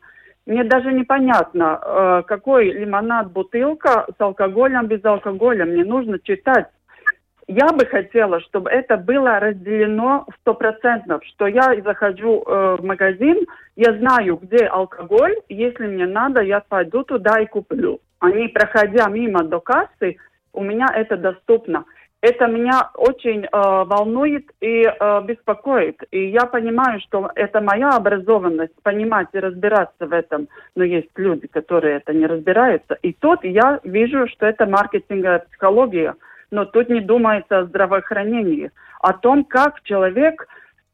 Мне 0.45 0.65
даже 0.65 0.91
непонятно, 0.91 1.79
э, 1.81 2.23
какой 2.27 2.71
лимонад 2.71 3.31
бутылка 3.31 4.05
с 4.17 4.19
алкоголем, 4.19 4.87
без 4.87 5.03
алкоголя. 5.05 5.63
Мне 5.63 5.85
нужно 5.85 6.19
читать. 6.19 6.67
Я 7.47 7.67
бы 7.67 7.85
хотела, 7.85 8.41
чтобы 8.41 8.69
это 8.69 8.97
было 8.97 9.39
разделено 9.39 10.25
в 10.29 10.35
сто 10.41 10.53
процентов, 10.55 11.23
что 11.25 11.47
я 11.47 11.73
захожу 11.85 12.43
э, 12.45 12.75
в 12.79 12.83
магазин, 12.83 13.45
я 13.77 13.93
знаю, 13.97 14.39
где 14.41 14.65
алкоголь, 14.65 15.35
если 15.47 15.87
мне 15.87 16.05
надо, 16.05 16.41
я 16.41 16.59
пойду 16.59 17.03
туда 17.03 17.39
и 17.39 17.45
куплю 17.45 18.01
они, 18.21 18.47
проходя 18.47 19.07
мимо 19.09 19.43
до 19.43 19.59
кассы, 19.59 20.17
у 20.53 20.63
меня 20.63 20.87
это 20.93 21.17
доступно. 21.17 21.85
Это 22.21 22.45
меня 22.45 22.91
очень 22.95 23.45
э, 23.45 23.49
волнует 23.51 24.45
и 24.61 24.83
э, 24.83 25.21
беспокоит. 25.23 26.03
И 26.11 26.27
я 26.27 26.45
понимаю, 26.45 26.99
что 27.01 27.31
это 27.33 27.61
моя 27.61 27.89
образованность 27.89 28.79
понимать 28.83 29.29
и 29.33 29.39
разбираться 29.39 30.05
в 30.05 30.13
этом. 30.13 30.47
Но 30.75 30.83
есть 30.83 31.09
люди, 31.15 31.47
которые 31.47 31.97
это 31.97 32.13
не 32.13 32.27
разбираются. 32.27 32.93
И 33.01 33.13
тут 33.13 33.43
я 33.43 33.79
вижу, 33.83 34.27
что 34.27 34.45
это 34.45 34.67
маркетинговая 34.67 35.39
психология. 35.39 36.13
Но 36.51 36.65
тут 36.65 36.89
не 36.89 37.01
думается 37.01 37.59
о 37.59 37.65
здравоохранении. 37.65 38.69
О 38.99 39.13
том, 39.13 39.43
как 39.43 39.81
человек 39.81 40.47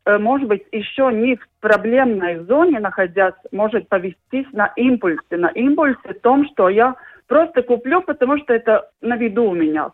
Э, 0.08 0.18
может 0.18 0.48
быть, 0.48 0.63
еще 0.72 1.12
не 1.12 1.36
в 1.36 1.46
проблемной 1.60 2.38
зоне 2.46 2.80
находясь, 2.80 3.34
может 3.52 3.90
повестись 3.90 4.48
на 4.54 4.72
импульсе. 4.78 5.36
На 5.36 5.50
импульсе 5.50 6.13
том, 6.24 6.48
что 6.48 6.70
я 6.70 6.96
просто 7.28 7.63
куплю, 7.63 8.02
потому 8.02 8.38
что 8.38 8.54
это 8.54 8.90
на 9.02 9.16
виду 9.18 9.46
у 9.46 9.54
меня. 9.54 9.92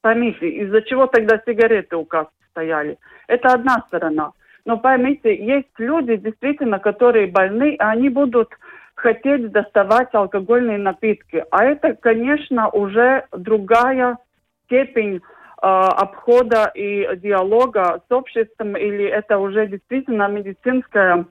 Поймите, 0.00 0.48
из-за 0.48 0.82
чего 0.82 1.06
тогда 1.06 1.40
сигареты 1.44 1.96
у 1.96 2.04
кассы 2.04 2.30
стояли. 2.50 2.98
Это 3.26 3.52
одна 3.52 3.84
сторона. 3.88 4.32
Но 4.64 4.78
поймите, 4.78 5.34
есть 5.34 5.68
люди, 5.78 6.16
действительно, 6.16 6.78
которые 6.78 7.26
больны, 7.26 7.74
и 7.74 7.78
они 7.78 8.08
будут 8.08 8.48
хотеть 8.94 9.50
доставать 9.52 10.14
алкогольные 10.14 10.78
напитки. 10.78 11.44
А 11.50 11.64
это, 11.64 11.94
конечно, 11.94 12.68
уже 12.70 13.26
другая 13.32 14.18
степень 14.64 15.20
Э, 15.62 15.88
обхода 15.88 16.70
и 16.74 17.08
диалога 17.16 18.02
с 18.06 18.12
обществом, 18.12 18.76
или 18.76 19.04
это 19.04 19.38
уже 19.38 19.66
действительно 19.66 20.28
медицинская 20.28 21.24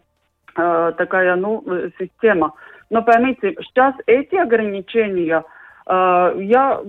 э, 0.57 0.93
такая 0.97 1.35
ну, 1.35 1.63
система. 1.99 2.53
Но 2.89 3.01
поймите, 3.01 3.55
сейчас 3.61 3.95
эти 4.05 4.35
ограничения, 4.35 5.43
э, 5.87 6.35
я 6.39 6.81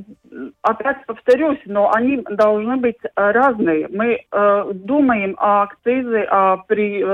опять 0.62 1.04
повторюсь, 1.06 1.60
но 1.66 1.90
они 1.92 2.22
должны 2.30 2.76
быть 2.76 2.98
разные. 3.14 3.88
Мы 3.88 4.20
думаем 4.74 5.36
о 5.38 5.62
акцизе, 5.62 6.22
о 6.24 6.58
при 6.68 7.04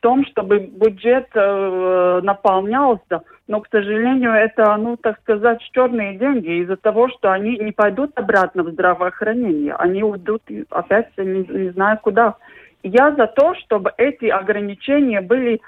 том, 0.00 0.24
чтобы 0.26 0.58
бюджет 0.60 1.28
наполнялся, 1.34 3.22
но, 3.48 3.62
к 3.62 3.68
сожалению, 3.70 4.32
это, 4.32 4.76
ну, 4.76 4.96
так 4.98 5.18
сказать, 5.20 5.60
черные 5.72 6.18
деньги 6.18 6.62
из-за 6.62 6.76
того, 6.76 7.08
что 7.08 7.32
они 7.32 7.56
не 7.58 7.72
пойдут 7.72 8.12
обратно 8.16 8.62
в 8.62 8.70
здравоохранение. 8.70 9.74
Они 9.74 10.02
уйдут 10.02 10.42
опять 10.68 11.08
не, 11.16 11.46
не 11.48 11.70
знаю 11.70 11.98
куда. 12.02 12.36
Я 12.82 13.12
за 13.12 13.26
то, 13.26 13.54
чтобы 13.54 13.92
эти 13.96 14.26
ограничения 14.26 15.22
были 15.22 15.54
э, 15.54 15.58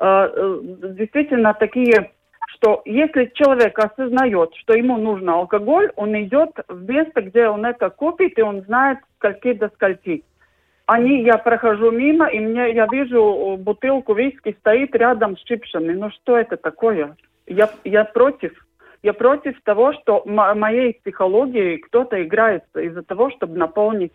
э, 0.00 0.58
действительно 0.98 1.54
такие, 1.54 2.10
что 2.54 2.82
если 2.84 3.30
человек 3.34 3.78
осознает, 3.78 4.54
что 4.56 4.74
ему 4.74 4.96
нужно 4.96 5.34
алкоголь, 5.34 5.90
он 5.96 6.20
идет 6.20 6.50
в 6.68 6.88
место, 6.88 7.22
где 7.22 7.48
он 7.48 7.64
это 7.64 7.90
купит, 7.90 8.38
и 8.38 8.42
он 8.42 8.62
знает, 8.62 8.98
скольки 9.18 9.52
до 9.52 9.68
скольки 9.70 10.24
они, 10.90 11.22
я 11.22 11.38
прохожу 11.38 11.92
мимо, 11.92 12.26
и 12.26 12.40
мне, 12.40 12.72
я 12.72 12.88
вижу 12.90 13.56
бутылку 13.60 14.12
виски 14.12 14.56
стоит 14.58 14.92
рядом 14.96 15.36
с 15.36 15.42
чипсами. 15.44 15.92
Ну 15.92 16.10
что 16.10 16.36
это 16.36 16.56
такое? 16.56 17.14
Я, 17.46 17.70
я 17.84 18.04
против. 18.04 18.52
Я 19.04 19.12
против 19.12 19.54
того, 19.62 19.92
что 19.92 20.24
моей 20.26 20.94
психологией 20.94 21.78
кто-то 21.78 22.20
играется 22.20 22.80
из-за 22.80 23.04
того, 23.04 23.30
чтобы 23.30 23.56
наполнить 23.56 24.12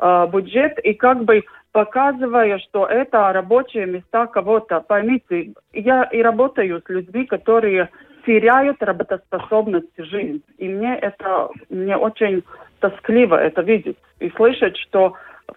э, 0.00 0.26
бюджет 0.32 0.80
и 0.80 0.92
как 0.94 1.22
бы 1.22 1.44
показывая, 1.78 2.58
что 2.58 2.86
это 2.86 3.32
рабочие 3.32 3.86
места 3.86 4.26
кого-то. 4.26 4.80
Поймите, 4.80 5.52
я 5.72 6.02
и 6.02 6.20
работаю 6.22 6.82
с 6.84 6.88
людьми, 6.88 7.24
которые 7.24 7.88
теряют 8.26 8.82
работоспособность 8.82 9.96
жизни. 9.96 10.40
И 10.56 10.68
мне 10.68 10.98
это, 10.98 11.50
мне 11.68 11.96
очень 11.96 12.42
тоскливо 12.80 13.36
это 13.36 13.62
видеть 13.62 13.96
и 14.18 14.28
слышать, 14.30 14.76
что 14.76 15.12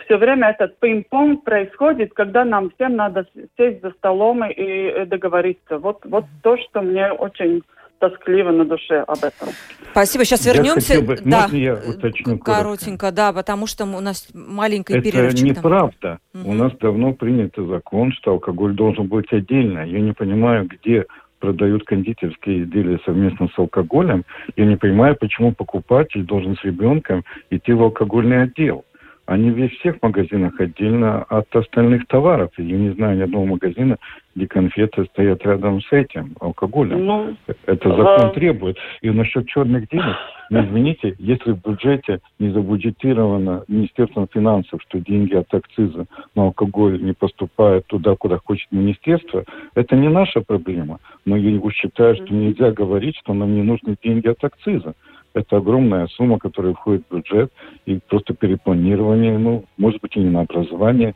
все 0.06 0.18
время 0.18 0.50
этот 0.50 0.78
пинг-понг 0.80 1.44
происходит, 1.44 2.14
когда 2.14 2.46
нам 2.46 2.70
всем 2.76 2.98
надо 2.98 3.26
сесть 3.58 3.82
за 3.82 3.90
столом 3.90 4.44
и 4.46 5.06
договориться. 5.06 5.80
Вот, 5.80 6.06
вот 6.06 6.26
то, 6.44 6.56
что 6.58 6.82
мне 6.82 7.12
очень 7.12 7.64
тоскливо 8.02 8.52
на 8.52 8.66
душе 8.66 9.00
об 9.08 9.20
этом. 9.20 9.50
Спасибо. 9.92 10.26
Сейчас 10.26 10.46
вернемся. 10.46 11.02
Бы, 11.02 11.18
да, 11.24 11.48
я 11.52 11.76
уточню 11.76 12.40
коротенько, 12.40 13.08
коротко? 13.08 13.12
да, 13.12 13.32
потому 13.32 13.68
что 13.68 13.86
у 13.86 14.00
нас 14.00 14.28
маленький 14.34 14.94
Это 14.94 15.04
перерывчик. 15.04 15.46
Это 15.46 15.60
неправда. 15.60 16.20
Угу. 16.34 16.50
У 16.50 16.54
нас 16.54 16.74
давно 16.80 17.14
принят 17.14 17.54
закон, 17.56 18.12
что 18.14 18.32
алкоголь 18.32 18.74
должен 18.74 19.08
быть 19.08 19.32
отдельно. 19.32 19.86
Я 19.86 20.02
не 20.02 20.14
понимаю, 20.14 20.68
где 20.68 21.06
продают 21.40 21.84
кондитерские 21.86 22.64
изделия 22.64 23.00
совместно 23.06 23.48
с 23.54 23.60
алкоголем. 23.60 24.24
Я 24.56 24.66
не 24.66 24.78
понимаю, 24.78 25.16
почему 25.20 25.54
покупатель 25.54 26.24
должен 26.24 26.56
с 26.56 26.64
ребенком 26.64 27.24
идти 27.50 27.74
в 27.74 27.82
алкогольный 27.82 28.44
отдел 28.44 28.84
они 29.32 29.50
в 29.50 29.70
всех 29.70 30.02
магазинах 30.02 30.60
отдельно 30.60 31.24
от 31.24 31.56
остальных 31.56 32.06
товаров. 32.08 32.52
Я 32.58 32.78
не 32.78 32.90
знаю 32.90 33.18
ни 33.18 33.22
одного 33.22 33.46
магазина, 33.46 33.96
где 34.36 34.46
конфеты 34.46 35.06
стоят 35.06 35.46
рядом 35.46 35.82
с 35.82 35.90
этим, 35.92 36.36
алкоголем. 36.42 37.06
Ну, 37.06 37.38
Это 37.66 37.90
закон 37.90 38.26
а... 38.26 38.30
требует. 38.32 38.78
И 39.02 39.10
насчет 39.10 39.48
черных 39.48 39.88
денег, 39.88 40.18
ну, 40.50 40.66
извините, 40.66 41.16
если 41.18 41.52
в 41.52 41.62
бюджете 41.62 42.20
не 42.40 42.50
забюджетировано 42.50 43.64
Министерством 43.70 44.28
финансов, 44.28 44.82
что 44.82 45.00
деньги 45.00 45.34
от 45.36 45.54
акциза 45.54 46.08
на 46.36 46.44
алкоголь 46.44 47.02
не 47.02 47.14
поступают 47.14 47.88
туда, 47.88 48.18
куда 48.18 48.38
хочет 48.38 48.70
министерство, 48.72 49.46
это 49.76 49.96
не 49.96 50.10
наша 50.10 50.42
проблема. 50.42 51.00
Но 51.24 51.38
я 51.38 51.58
считаю, 51.72 52.16
что 52.16 52.34
нельзя 52.34 52.72
говорить, 52.72 53.16
что 53.16 53.34
нам 53.34 53.56
не 53.56 53.62
нужны 53.62 53.96
деньги 54.04 54.28
от 54.28 54.44
акциза. 54.44 54.94
Это 55.34 55.58
огромная 55.58 56.08
сумма, 56.08 56.40
которая 56.40 56.74
входит 56.74 57.04
в 57.10 57.16
бюджет, 57.16 57.52
и 57.86 58.00
просто 58.10 58.34
перепланирование, 58.34 59.38
ну, 59.38 59.66
может 59.78 60.02
быть, 60.02 60.16
и 60.16 60.20
не 60.20 60.30
на 60.30 60.42
образование. 60.42 61.16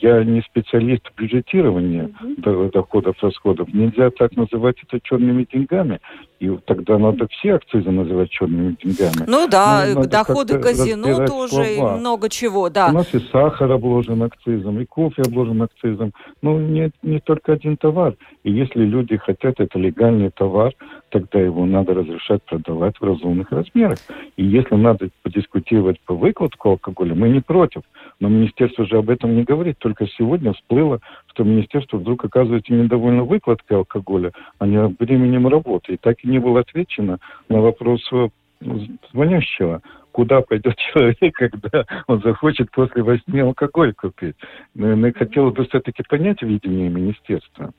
Я 0.00 0.22
не 0.24 0.40
специалист 0.42 1.02
в 1.08 1.20
бюджетировании 1.20 2.14
mm-hmm. 2.22 2.72
доходов, 2.72 3.16
расходов. 3.22 3.72
Нельзя 3.72 4.10
так 4.10 4.34
называть 4.36 4.76
это 4.82 5.00
черными 5.02 5.46
деньгами. 5.50 6.00
И 6.40 6.58
тогда 6.66 6.98
надо 6.98 7.26
все 7.28 7.54
акцизы 7.54 7.90
называть 7.90 8.30
черными 8.30 8.76
деньгами. 8.82 9.24
Ну 9.26 9.48
да, 9.48 9.84
ну, 9.94 10.06
доходы 10.06 10.58
казино 10.58 11.26
тоже, 11.26 11.64
слова. 11.64 11.96
и 11.96 12.00
много 12.00 12.28
чего, 12.28 12.68
да. 12.68 12.88
У 12.88 12.92
нас 12.92 13.14
и 13.14 13.18
сахар 13.30 13.70
обложен 13.72 14.22
акцизом, 14.22 14.80
и 14.80 14.84
кофе 14.84 15.22
обложен 15.22 15.62
акцизом. 15.62 16.12
Ну, 16.42 16.58
не, 16.58 16.90
не 17.02 17.20
только 17.20 17.52
один 17.52 17.76
товар. 17.76 18.14
И 18.42 18.52
если 18.52 18.84
люди 18.84 19.16
хотят, 19.16 19.58
это 19.58 19.78
легальный 19.78 20.30
товар, 20.30 20.72
тогда 21.10 21.40
его 21.40 21.64
надо 21.64 21.94
разрешать 21.94 22.42
продавать 22.44 22.96
в 22.98 23.04
разумных 23.04 23.52
размерах. 23.54 23.98
И 24.36 24.44
если 24.44 24.74
надо 24.74 25.08
подискутировать 25.22 26.00
по 26.00 26.14
выкладку 26.14 26.70
алкоголя, 26.70 27.14
мы 27.14 27.28
не 27.28 27.40
против. 27.40 27.82
Но 28.20 28.28
министерство 28.28 28.86
же 28.86 28.98
об 28.98 29.10
этом 29.10 29.34
не 29.34 29.44
говорит. 29.44 29.78
Только 29.78 30.06
сегодня 30.06 30.52
всплыло, 30.52 31.00
что 31.28 31.44
министерство 31.44 31.96
вдруг 31.96 32.24
оказывается 32.24 32.72
недовольно 32.72 33.24
выкладкой 33.24 33.78
алкоголя, 33.78 34.32
а 34.58 34.66
не 34.66 34.78
временем 34.98 35.48
работы. 35.48 35.94
И 35.94 35.96
так 35.96 36.22
и 36.24 36.28
не 36.28 36.38
было 36.38 36.60
отвечено 36.60 37.18
на 37.48 37.60
вопрос 37.60 38.00
э, 38.12 38.28
звонящего 39.12 39.82
куда 40.14 40.42
пойдет 40.42 40.76
человек, 40.92 41.34
когда 41.34 41.84
он 42.06 42.22
захочет 42.22 42.70
после 42.70 43.02
восьми 43.02 43.40
алкоголь 43.40 43.92
купить. 43.94 44.36
Наверное, 44.74 45.12
хотелось 45.12 45.54
бы 45.54 45.66
все-таки 45.66 46.04
понять 46.08 46.40
видение 46.40 46.88
министерства. 46.88 47.72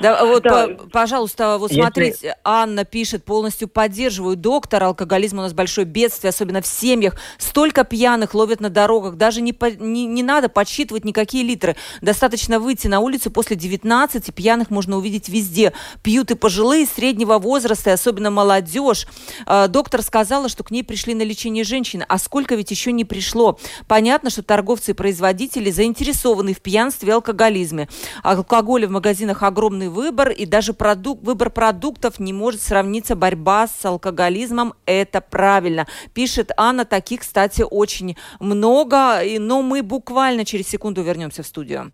Да, 0.00 0.24
вот, 0.24 0.42
да. 0.42 0.68
По, 0.68 0.88
пожалуйста, 0.88 1.56
вот 1.58 1.70
Если... 1.70 1.82
смотрите, 1.82 2.36
Анна 2.44 2.84
пишет, 2.84 3.24
полностью 3.24 3.68
поддерживаю 3.68 4.36
доктора, 4.36 4.86
алкоголизм 4.86 5.38
у 5.38 5.42
нас 5.42 5.52
большое 5.52 5.86
бедствие, 5.86 6.30
особенно 6.30 6.60
в 6.60 6.66
семьях. 6.66 7.16
Столько 7.38 7.84
пьяных 7.84 8.34
ловят 8.34 8.60
на 8.60 8.70
дорогах, 8.70 9.16
даже 9.16 9.40
не, 9.40 9.52
по, 9.52 9.70
не, 9.70 10.06
не 10.06 10.22
надо 10.22 10.48
подсчитывать 10.48 11.04
никакие 11.04 11.44
литры. 11.44 11.76
Достаточно 12.00 12.58
выйти 12.58 12.86
на 12.86 13.00
улицу 13.00 13.30
после 13.30 13.56
19, 13.56 14.34
пьяных 14.34 14.70
можно 14.70 14.96
увидеть 14.96 15.28
везде. 15.28 15.72
Пьют 16.02 16.30
и 16.30 16.34
пожилые, 16.34 16.86
среднего 16.86 17.38
возраста, 17.38 17.90
и 17.90 17.92
особенно 17.92 18.30
молодежь. 18.30 19.06
Э, 19.46 19.68
доктор 19.68 20.02
сказала, 20.02 20.48
что 20.48 20.64
к 20.64 20.70
ней 20.70 20.82
пришли 20.82 21.14
на 21.14 21.22
лечение 21.22 21.64
женщины, 21.64 22.04
а 22.08 22.18
сколько 22.18 22.54
ведь 22.54 22.70
еще 22.70 22.92
не 22.92 23.04
пришло. 23.04 23.58
Понятно, 23.86 24.30
что 24.30 24.42
торговцы 24.42 24.90
и 24.90 24.94
производители 24.94 25.70
заинтересованы 25.70 26.54
в 26.54 26.60
пьянстве 26.60 27.10
и 27.10 27.12
алкоголизме. 27.12 27.88
Алкоголя 28.22 28.88
в 28.88 28.90
магазинах 28.90 29.42
огромный 29.52 29.88
выбор, 29.88 30.30
и 30.30 30.46
даже 30.46 30.72
продукт, 30.72 31.22
выбор 31.22 31.50
продуктов 31.50 32.18
не 32.18 32.32
может 32.32 32.60
сравниться 32.60 33.14
борьба 33.14 33.68
с 33.68 33.84
алкоголизмом. 33.84 34.74
Это 34.86 35.20
правильно. 35.20 35.86
Пишет 36.14 36.50
Анна, 36.56 36.84
таких, 36.84 37.20
кстати, 37.20 37.62
очень 37.62 38.16
много, 38.40 39.20
но 39.38 39.62
мы 39.62 39.82
буквально 39.82 40.44
через 40.44 40.68
секунду 40.68 41.02
вернемся 41.02 41.42
в 41.42 41.46
студию. 41.46 41.92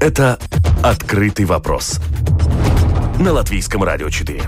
Это 0.00 0.38
«Открытый 0.82 1.44
вопрос» 1.44 2.00
на 3.20 3.32
Латвийском 3.32 3.84
радио 3.84 4.10
4. 4.10 4.42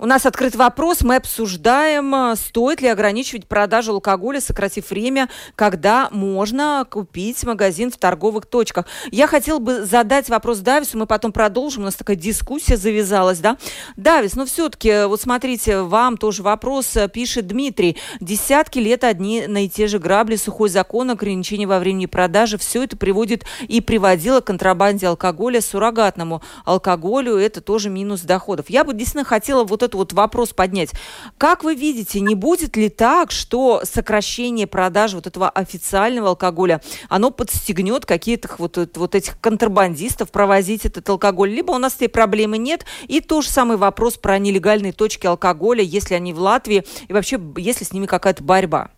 У 0.00 0.06
нас 0.06 0.26
открыт 0.26 0.54
вопрос. 0.54 1.02
Мы 1.02 1.16
обсуждаем, 1.16 2.14
э, 2.14 2.36
стоит 2.36 2.80
ли 2.80 2.86
ограничивать 2.86 3.48
продажу 3.48 3.94
алкоголя, 3.94 4.40
сократив 4.40 4.90
время, 4.90 5.28
когда 5.56 6.08
можно 6.12 6.86
купить 6.88 7.42
магазин 7.42 7.90
в 7.90 7.96
торговых 7.96 8.46
точках. 8.46 8.86
Я 9.10 9.26
хотела 9.26 9.58
бы 9.58 9.84
задать 9.84 10.28
вопрос 10.28 10.60
Давису, 10.60 10.98
мы 10.98 11.06
потом 11.06 11.32
продолжим. 11.32 11.82
У 11.82 11.86
нас 11.86 11.96
такая 11.96 12.14
дискуссия 12.14 12.76
завязалась, 12.76 13.40
да? 13.40 13.56
Давис, 13.96 14.36
ну 14.36 14.46
все-таки, 14.46 14.88
э, 14.88 15.06
вот 15.08 15.20
смотрите, 15.20 15.80
вам 15.80 16.16
тоже 16.16 16.44
вопрос 16.44 16.96
э, 16.96 17.08
пишет 17.08 17.48
Дмитрий. 17.48 17.96
Десятки 18.20 18.78
лет 18.78 19.02
одни 19.02 19.48
на 19.48 19.64
и 19.64 19.68
те 19.68 19.88
же 19.88 19.98
грабли, 19.98 20.36
сухой 20.36 20.68
закон, 20.68 21.10
ограничения 21.10 21.66
во 21.66 21.80
времени 21.80 22.06
продажи. 22.06 22.56
Все 22.56 22.84
это 22.84 22.96
приводит 22.96 23.46
и 23.66 23.80
приводило 23.80 24.42
к 24.42 24.44
контрабанде 24.44 25.08
алкоголя, 25.08 25.60
суррогатному 25.60 26.40
алкоголю. 26.64 27.36
Это 27.36 27.60
тоже 27.60 27.90
минус 27.90 28.20
доходов. 28.20 28.70
Я 28.70 28.84
бы 28.84 28.92
действительно 28.92 29.24
хотела 29.24 29.64
вот 29.64 29.87
этот 29.88 29.94
вот 29.94 30.12
вопрос 30.12 30.52
поднять. 30.52 30.90
Как 31.38 31.64
вы 31.64 31.74
видите, 31.74 32.20
не 32.20 32.34
будет 32.34 32.76
ли 32.76 32.88
так, 32.88 33.30
что 33.30 33.82
сокращение 33.84 34.66
продажи 34.66 35.16
вот 35.16 35.26
этого 35.26 35.48
официального 35.50 36.30
алкоголя, 36.30 36.80
оно 37.08 37.30
подстегнет 37.30 38.06
какие-то 38.06 38.50
вот, 38.58 38.76
вот 38.96 39.14
этих 39.14 39.40
контрабандистов 39.40 40.30
провозить 40.30 40.84
этот 40.84 41.08
алкоголь? 41.08 41.50
Либо 41.50 41.72
у 41.72 41.78
нас 41.78 41.96
этой 41.96 42.08
проблемы 42.08 42.58
нет, 42.58 42.84
и 43.06 43.20
тот 43.20 43.44
же 43.44 43.50
самый 43.50 43.76
вопрос 43.76 44.16
про 44.16 44.38
нелегальные 44.38 44.92
точки 44.92 45.26
алкоголя, 45.26 45.82
если 45.82 46.14
они 46.14 46.32
в 46.32 46.40
Латвии, 46.40 46.84
и 47.08 47.12
вообще, 47.12 47.40
если 47.56 47.84
с 47.84 47.92
ними 47.92 48.06
какая-то 48.06 48.42
борьба. 48.42 48.90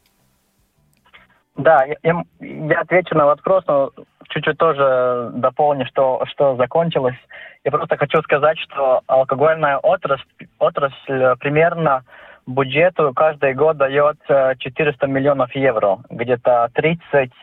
Да, 1.61 1.85
я, 2.03 2.25
отвечу 2.81 3.15
на 3.15 3.27
вопрос, 3.27 3.65
но 3.67 3.91
чуть-чуть 4.31 4.57
тоже 4.57 5.31
дополню, 5.35 5.85
что, 5.87 6.25
что 6.27 6.57
закончилось. 6.57 7.17
Я 7.65 7.71
просто 7.71 7.99
хочу 7.99 8.23
сказать, 8.23 8.59
что 8.59 9.03
алкогольная 9.07 9.77
отрасль, 9.77 10.25
отрасль 10.59 11.37
примерно 11.39 12.05
бюджету 12.47 13.13
каждый 13.15 13.53
год 13.53 13.77
дает 13.77 14.17
400 14.27 15.07
миллионов 15.07 15.55
евро, 15.55 15.99
где-то 16.09 16.71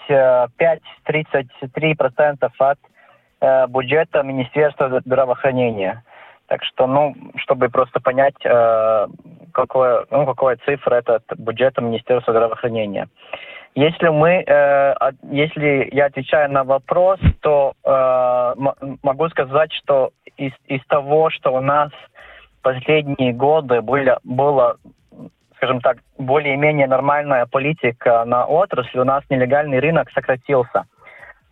35-33% 0.10 2.50
от 2.58 2.80
э, 3.42 3.68
бюджета 3.68 4.24
Министерства 4.24 5.00
здравоохранения. 5.06 6.04
Так 6.48 6.64
что, 6.64 6.88
ну, 6.88 7.14
чтобы 7.36 7.70
просто 7.70 8.00
понять, 8.00 8.34
э, 8.44 9.08
какое, 9.54 10.08
ну, 10.10 10.26
какая 10.26 10.58
цифра 10.66 10.96
это 10.96 11.22
бюджета 11.38 11.82
Министерства 11.82 12.34
здравоохранения. 12.34 13.08
Если 13.78 14.08
мы, 14.08 14.44
э, 14.44 14.96
если 15.30 15.90
я 15.92 16.08
отвечаю 16.08 16.52
на 16.52 16.64
вопрос, 16.64 17.20
то 17.42 17.74
э, 17.84 18.54
могу 19.04 19.30
сказать, 19.30 19.72
что 19.72 20.10
из, 20.36 20.52
из 20.66 20.84
того, 20.88 21.30
что 21.30 21.54
у 21.54 21.60
нас 21.60 21.92
последние 22.64 23.34
годы 23.34 23.82
были, 23.82 24.18
было, 24.24 24.78
скажем 25.58 25.82
так, 25.82 25.98
более-менее 26.18 26.88
нормальная 26.88 27.46
политика 27.46 28.26
на 28.26 28.48
отрасль, 28.48 28.98
у 28.98 29.04
нас 29.04 29.24
нелегальный 29.30 29.78
рынок 29.78 30.10
сократился. 30.10 30.86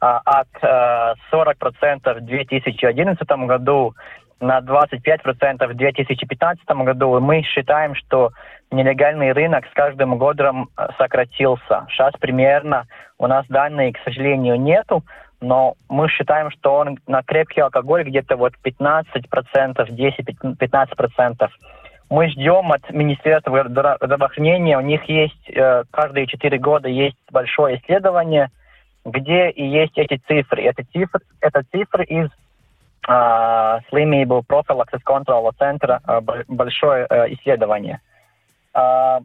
А, 0.02 0.20
от 0.26 0.48
э, 0.64 1.14
40% 1.32 2.22
в 2.22 2.26
2011 2.26 3.28
году 3.46 3.94
на 4.40 4.60
25% 4.60 5.68
в 5.68 5.74
2015 5.76 6.66
году. 6.68 7.20
Мы 7.20 7.42
считаем, 7.44 7.96
что 7.96 8.32
нелегальный 8.72 9.32
рынок 9.32 9.66
с 9.68 9.74
каждым 9.74 10.18
годом 10.18 10.70
э, 10.78 10.88
сократился. 10.98 11.86
Сейчас 11.90 12.14
примерно 12.20 12.86
у 13.18 13.28
нас 13.28 13.46
данных, 13.48 13.96
к 13.96 14.04
сожалению, 14.04 14.60
нету, 14.60 15.04
но 15.42 15.76
мы 15.90 16.08
считаем, 16.10 16.52
что 16.52 16.76
он 16.76 17.00
на 17.08 17.24
крепкий 17.24 17.62
алкоголь 17.62 18.04
где-то 18.04 18.36
вот 18.36 18.54
15%, 18.64 19.06
10-15%. 19.14 21.50
Мы 22.10 22.30
ждем 22.30 22.72
от 22.72 22.90
Министерства 22.92 23.64
здравоохранения, 23.64 24.78
у 24.78 24.82
них 24.82 25.04
есть 25.06 25.50
э, 25.50 25.84
каждые 25.92 26.28
4 26.28 26.58
года 26.60 26.88
есть 26.88 27.18
большое 27.32 27.80
исследование, 27.80 28.52
где 29.06 29.50
и 29.50 29.66
есть 29.66 29.98
эти 29.98 30.22
цифры. 30.28 30.62
Это 30.64 30.84
цифры, 30.92 31.22
это 31.42 31.64
цифры 31.72 32.04
из 32.06 32.30
slimību 33.08 34.44
профилаксис 34.48 35.04
контрола 35.04 35.52
центра, 35.60 36.02
большое 36.48 37.06
э, 37.10 37.34
исследование. 37.34 38.00
Э, 38.74 39.20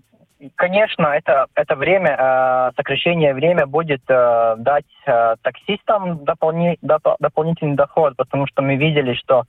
конечно, 0.56 1.06
это, 1.06 1.46
это 1.54 1.76
время, 1.76 2.72
сокращение 2.76 3.34
время 3.34 3.66
будет 3.66 4.02
дать 4.06 4.86
таксистам 5.42 6.24
дополни, 6.24 6.78
доп, 6.82 7.16
дополнительный 7.20 7.76
доход, 7.76 8.16
потому 8.16 8.46
что 8.46 8.62
мы 8.62 8.76
видели, 8.76 9.14
что 9.14 9.44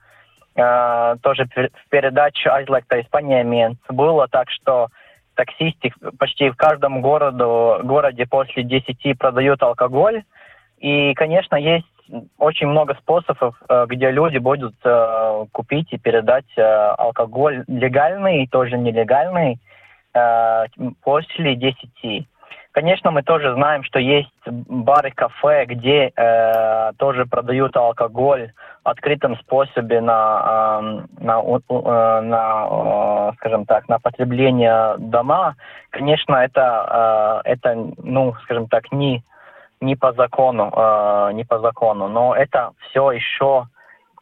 тоже 0.53 1.47
в 1.55 1.89
передаче 1.89 2.49
«Айзлекта 2.49 2.99
Испания 2.99 3.41
Менс» 3.43 3.77
было 3.87 4.27
так, 4.27 4.49
что 4.49 4.89
таксисты 5.35 5.93
почти 6.19 6.49
в 6.49 6.57
каждом 6.57 7.01
городу, 7.01 7.79
городе 7.83 8.25
после 8.25 8.63
10 8.63 9.17
продают 9.17 9.63
алкоголь. 9.63 10.23
И, 10.79 11.13
конечно, 11.13 11.55
есть 11.55 11.85
очень 12.37 12.67
много 12.67 12.95
способов, 12.95 13.55
э, 13.67 13.85
где 13.87 14.11
люди 14.11 14.37
будут 14.37 14.75
э, 14.83 15.45
купить 15.51 15.91
и 15.91 15.97
передать 15.97 16.45
э, 16.57 16.61
алкоголь 16.61 17.63
легальный 17.67 18.43
и 18.43 18.47
тоже 18.47 18.77
нелегальный 18.77 19.59
после 21.01 21.55
10. 21.55 22.27
Конечно, 22.71 23.11
мы 23.11 23.21
тоже 23.21 23.53
знаем, 23.53 23.83
что 23.83 23.99
есть 23.99 24.31
бары, 24.45 25.11
кафе, 25.11 25.65
где 25.65 26.11
э, 26.15 26.91
тоже 26.97 27.25
продают 27.25 27.75
алкоголь 27.75 28.53
в 28.85 28.87
открытом 28.87 29.35
способе 29.39 29.99
на, 29.99 30.79
э, 30.81 31.23
на, 31.23 31.41
э, 31.41 32.21
на 32.21 32.67
э, 32.69 33.31
скажем 33.37 33.65
так, 33.65 33.89
на 33.89 33.99
потребление 33.99 34.95
дома. 34.99 35.55
Конечно, 35.89 36.35
это, 36.35 37.41
э, 37.45 37.51
это 37.51 37.75
ну, 37.97 38.35
скажем 38.43 38.69
так, 38.69 38.89
не 38.93 39.21
не 39.81 39.95
по 39.95 40.13
закону, 40.13 40.71
э, 40.75 41.31
не 41.33 41.43
по 41.43 41.59
закону, 41.59 42.07
но 42.07 42.35
это 42.35 42.71
все 42.89 43.11
еще, 43.11 43.65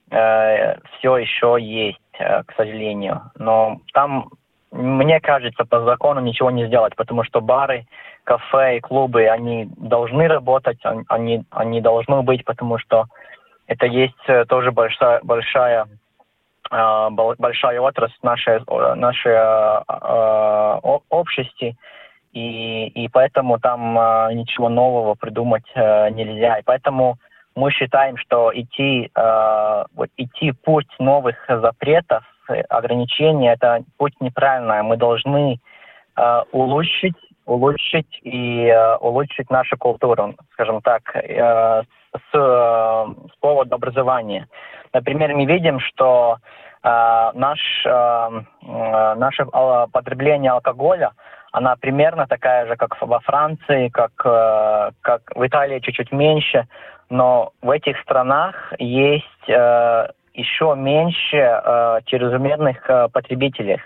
э, 0.10 0.80
все 0.98 1.17
еще 1.17 1.58
есть, 1.60 2.00
э, 2.17 2.43
к 2.43 2.54
сожалению. 2.56 3.32
Но 3.36 3.82
там, 3.93 4.30
мне 4.72 5.19
кажется, 5.19 5.65
по 5.65 5.82
закону 5.82 6.22
ничего 6.22 6.50
не 6.50 6.65
сделать, 6.67 6.95
потому 6.95 7.24
что 7.24 7.41
бары, 7.41 7.86
кафе 8.24 8.78
и 8.78 8.80
клубы, 8.80 9.28
они 9.28 9.69
должны 9.78 10.28
работать, 10.28 10.80
они, 11.08 11.43
они 11.52 11.82
должны 11.82 12.22
быть, 12.22 12.45
потому 12.45 12.78
что 12.78 13.06
это 13.67 13.86
есть 13.86 14.28
э, 14.28 14.45
тоже 14.45 14.72
большая, 14.72 15.19
большая 15.24 15.88
э, 16.72 17.10
большая 17.10 17.82
отрасль 17.82 18.17
нашей, 18.24 18.62
нашей 18.95 19.34
э, 19.34 21.00
обществе, 21.10 21.76
и, 22.34 22.88
и 22.88 23.08
поэтому 23.10 23.60
там 23.60 23.98
э, 23.98 24.34
ничего 24.34 24.70
нового 24.70 25.15
придумать 25.15 25.65
э, 25.74 26.10
нельзя. 26.12 26.60
И 26.60 26.63
поэтому 26.63 27.18
мы 27.56 27.72
считаем, 27.72 28.18
что 28.18 28.52
идти, 28.54 29.10
э, 29.13 29.84
вот, 29.96 30.10
идти 30.18 30.52
путь 30.52 30.88
новых 31.00 31.36
запретов, 31.48 32.24
ограничений, 32.70 33.48
это 33.48 33.84
путь 33.98 34.13
неправильный. 34.20 34.82
Мы 34.82 34.98
должны 34.98 35.60
э, 36.15 36.42
улучшить, 36.52 37.18
улучшить 37.46 38.20
и 38.24 38.65
э, 38.65 38.96
улучшить 38.98 39.50
нашу 39.50 39.78
культуру, 39.78 40.36
скажем 40.54 40.82
так, 40.82 41.15
э, 41.15 41.84
с, 42.13 42.36
э, 42.36 43.06
с 43.34 43.39
повода 43.39 43.76
образования. 43.76 44.48
Например, 44.94 45.36
мы 45.36 45.46
видим, 45.46 45.80
что 45.80 46.38
э, 46.84 47.32
наш, 47.34 47.60
э, 47.86 48.30
наше 48.62 49.46
потребление 49.92 50.52
алкоголя– 50.52 51.12
она 51.52 51.76
примерно 51.76 52.28
такая 52.28 52.68
же, 52.68 52.76
как 52.76 53.02
во 53.02 53.20
Франции, 53.22 53.90
как, 53.90 54.12
э, 54.24 54.92
как 55.02 55.22
в 55.36 55.46
Италии 55.46 55.80
чуть-чуть 55.80 56.12
меньше, 56.12 56.68
но 57.10 57.52
в 57.62 57.70
этих 57.72 58.00
странах 58.02 58.74
есть 58.78 59.50
э, 59.50 60.08
еще 60.34 60.76
меньше 60.78 61.38
э, 61.38 62.00
чрезмерных 62.06 62.90
э, 62.90 63.08
потребителей. 63.12 63.80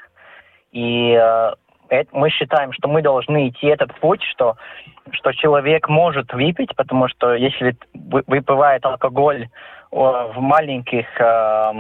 И 0.71 1.17
э, 1.19 1.51
это, 1.89 2.09
мы 2.11 2.29
считаем, 2.29 2.73
что 2.73 2.87
мы 2.87 3.01
должны 3.01 3.49
идти 3.49 3.67
этот 3.67 3.93
путь, 3.99 4.21
что, 4.23 4.55
что 5.11 5.31
человек 5.31 5.87
может 5.87 6.33
выпить, 6.33 6.75
потому 6.75 7.07
что 7.07 7.33
если 7.33 7.75
выпивает 7.93 8.85
алкоголь 8.85 9.47
в 9.91 10.33
маленьких 10.37 11.05
э, 11.19 11.71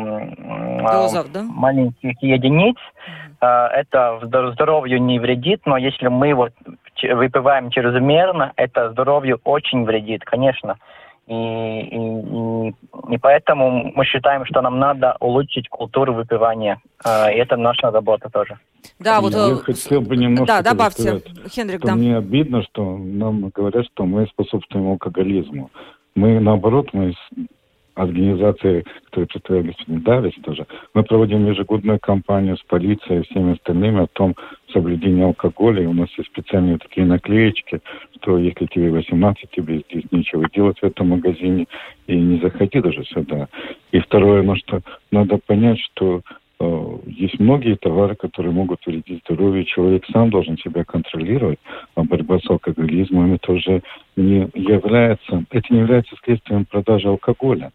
Дозах, 0.83 1.31
да? 1.31 1.41
маленьких 1.41 2.21
единиц, 2.21 2.77
э, 2.77 3.32
это 3.43 4.19
здоровью 4.23 5.01
не 5.01 5.19
вредит, 5.19 5.61
но 5.65 5.77
если 5.77 6.07
мы 6.07 6.33
вот 6.33 6.53
выпиваем 7.01 7.69
чрезмерно, 7.69 8.53
это 8.55 8.91
здоровью 8.91 9.39
очень 9.43 9.83
вредит, 9.85 10.23
конечно. 10.23 10.77
И, 11.25 11.33
и, 11.33 11.95
и, 11.95 12.73
и 13.13 13.17
поэтому 13.17 13.93
мы 13.95 14.03
считаем, 14.03 14.45
что 14.45 14.61
нам 14.61 14.77
надо 14.77 15.15
улучшить 15.21 15.69
культуру 15.69 16.13
выпивания. 16.13 16.81
Э, 17.05 17.33
и 17.33 17.37
это 17.37 17.55
наша 17.55 17.91
работа 17.91 18.29
тоже. 18.29 18.59
Да, 18.99 19.21
вот... 19.21 19.33
Я 19.33 19.53
э, 19.53 19.55
хотел 19.55 20.01
бы 20.01 20.17
немножко 20.17 20.47
да, 20.47 20.61
добавьте, 20.61 21.21
Хендрик, 21.49 21.79
да. 21.79 21.95
Мне 21.95 22.17
обидно, 22.17 22.63
что 22.63 22.97
нам 22.97 23.49
говорят, 23.55 23.85
что 23.93 24.05
мы 24.05 24.27
способствуем 24.27 24.89
алкоголизму. 24.89 25.71
Мы, 26.15 26.41
наоборот, 26.41 26.89
мы 26.91 27.13
организации, 27.95 28.83
которые 29.05 29.27
представляет 29.27 29.67
господин 29.67 30.01
Давис 30.01 30.33
тоже, 30.43 30.65
мы 30.93 31.03
проводим 31.03 31.47
ежегодную 31.47 31.99
кампанию 31.99 32.57
с 32.57 32.63
полицией 32.63 33.21
и 33.21 33.23
всеми 33.23 33.53
остальными 33.53 34.03
о 34.03 34.07
том 34.07 34.35
соблюдении 34.71 35.23
алкоголя. 35.23 35.83
И 35.83 35.87
у 35.87 35.93
нас 35.93 36.09
есть 36.17 36.29
специальные 36.29 36.79
такие 36.79 37.05
наклеечки, 37.05 37.81
что 38.17 38.37
если 38.37 38.65
тебе 38.65 38.89
18, 38.89 39.49
тебе 39.51 39.83
здесь 39.89 40.05
нечего 40.11 40.49
делать 40.49 40.79
в 40.79 40.83
этом 40.83 41.09
магазине, 41.09 41.67
и 42.07 42.15
не 42.15 42.39
заходи 42.39 42.81
даже 42.81 43.03
сюда. 43.05 43.47
И 43.91 43.99
второе, 43.99 44.41
ну 44.41 44.55
что 44.55 44.81
надо 45.11 45.37
понять, 45.37 45.79
что 45.79 46.21
э, 46.59 46.97
есть 47.05 47.39
многие 47.39 47.75
товары, 47.75 48.15
которые 48.15 48.51
могут 48.53 48.85
вредить 48.85 49.21
здоровью. 49.25 49.65
Человек 49.65 50.05
сам 50.11 50.29
должен 50.29 50.57
себя 50.57 50.83
контролировать. 50.83 51.59
А 51.95 52.03
борьба 52.03 52.39
с 52.39 52.49
алкоголизмом 52.49 53.33
это 53.33 53.51
уже 53.51 53.83
не 54.15 54.49
является, 54.55 55.45
это 55.51 55.73
не 55.73 55.79
является 55.79 56.15
следствием 56.23 56.65
продажи 56.65 57.07
алкоголя 57.07 57.71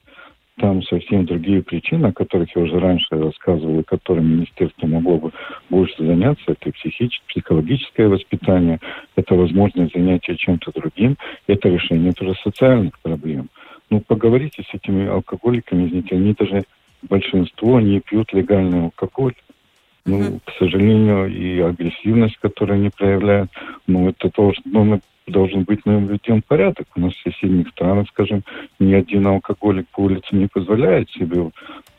там 0.58 0.82
совсем 0.82 1.24
другие 1.24 1.62
причины, 1.62 2.06
о 2.06 2.12
которых 2.12 2.54
я 2.54 2.62
уже 2.62 2.78
раньше 2.78 3.06
рассказывал, 3.10 3.80
и 3.80 3.84
которыми 3.84 4.34
министерство 4.34 4.86
могло 4.86 5.18
бы 5.18 5.32
больше 5.70 5.94
заняться. 5.98 6.44
Это 6.46 6.70
психическое, 6.72 7.26
психологическое 7.28 8.08
воспитание, 8.08 8.80
это 9.16 9.34
возможность 9.34 9.94
занятия 9.94 10.36
чем-то 10.36 10.72
другим, 10.72 11.16
это 11.46 11.68
решение 11.68 12.12
тоже 12.12 12.34
социальных 12.42 12.98
проблем. 13.00 13.48
Ну, 13.90 14.00
поговорите 14.00 14.62
с 14.62 14.74
этими 14.74 15.06
алкоголиками, 15.06 15.86
извините, 15.86 16.16
они 16.16 16.34
даже 16.38 16.64
большинство 17.02 17.80
не 17.80 18.00
пьют 18.00 18.32
легальный 18.32 18.84
алкоголь. 18.84 19.34
Ну, 20.04 20.40
к 20.44 20.52
сожалению, 20.58 21.26
и 21.26 21.60
агрессивность, 21.60 22.38
которую 22.38 22.76
они 22.76 22.90
проявляют, 22.90 23.50
ну, 23.86 24.08
это 24.08 24.30
тоже, 24.30 24.60
ну, 24.64 25.00
должен 25.30 25.62
быть 25.64 25.84
на 25.86 26.00
наведен 26.00 26.42
порядок. 26.42 26.86
У 26.96 27.00
нас 27.00 27.12
в 27.14 27.22
соседних 27.22 27.68
странах, 27.68 28.08
скажем, 28.08 28.42
ни 28.78 28.92
один 28.92 29.26
алкоголик 29.26 29.86
по 29.88 30.00
улице 30.00 30.28
не 30.32 30.46
позволяет 30.46 31.10
себе 31.10 31.50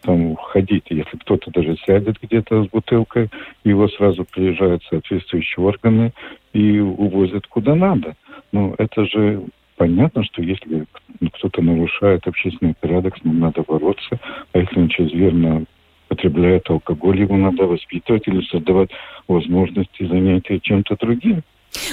там 0.01 0.35
ходить. 0.35 0.85
Если 0.89 1.17
кто-то 1.17 1.51
даже 1.51 1.77
сядет 1.85 2.17
где-то 2.21 2.63
с 2.63 2.67
бутылкой, 2.67 3.29
его 3.63 3.87
сразу 3.87 4.25
приезжают 4.25 4.83
соответствующие 4.83 5.65
органы 5.65 6.13
и 6.53 6.79
увозят 6.79 7.47
куда 7.47 7.75
надо. 7.75 8.15
Ну, 8.51 8.75
это 8.77 9.05
же 9.05 9.43
понятно, 9.77 10.23
что 10.23 10.41
если 10.41 10.85
кто-то 11.33 11.61
нарушает 11.61 12.27
общественный 12.27 12.75
порядок, 12.79 13.17
с 13.17 13.23
ним 13.23 13.39
надо 13.39 13.63
бороться, 13.63 14.19
а 14.53 14.59
если 14.59 14.79
он 14.79 14.89
чрезмерно 14.89 15.65
потребляет 16.09 16.69
алкоголь, 16.69 17.21
его 17.21 17.37
надо 17.37 17.65
воспитывать 17.65 18.27
или 18.27 18.41
создавать 18.41 18.89
возможности 19.27 20.05
занятия 20.05 20.59
чем-то 20.59 20.97
другим. 20.99 21.43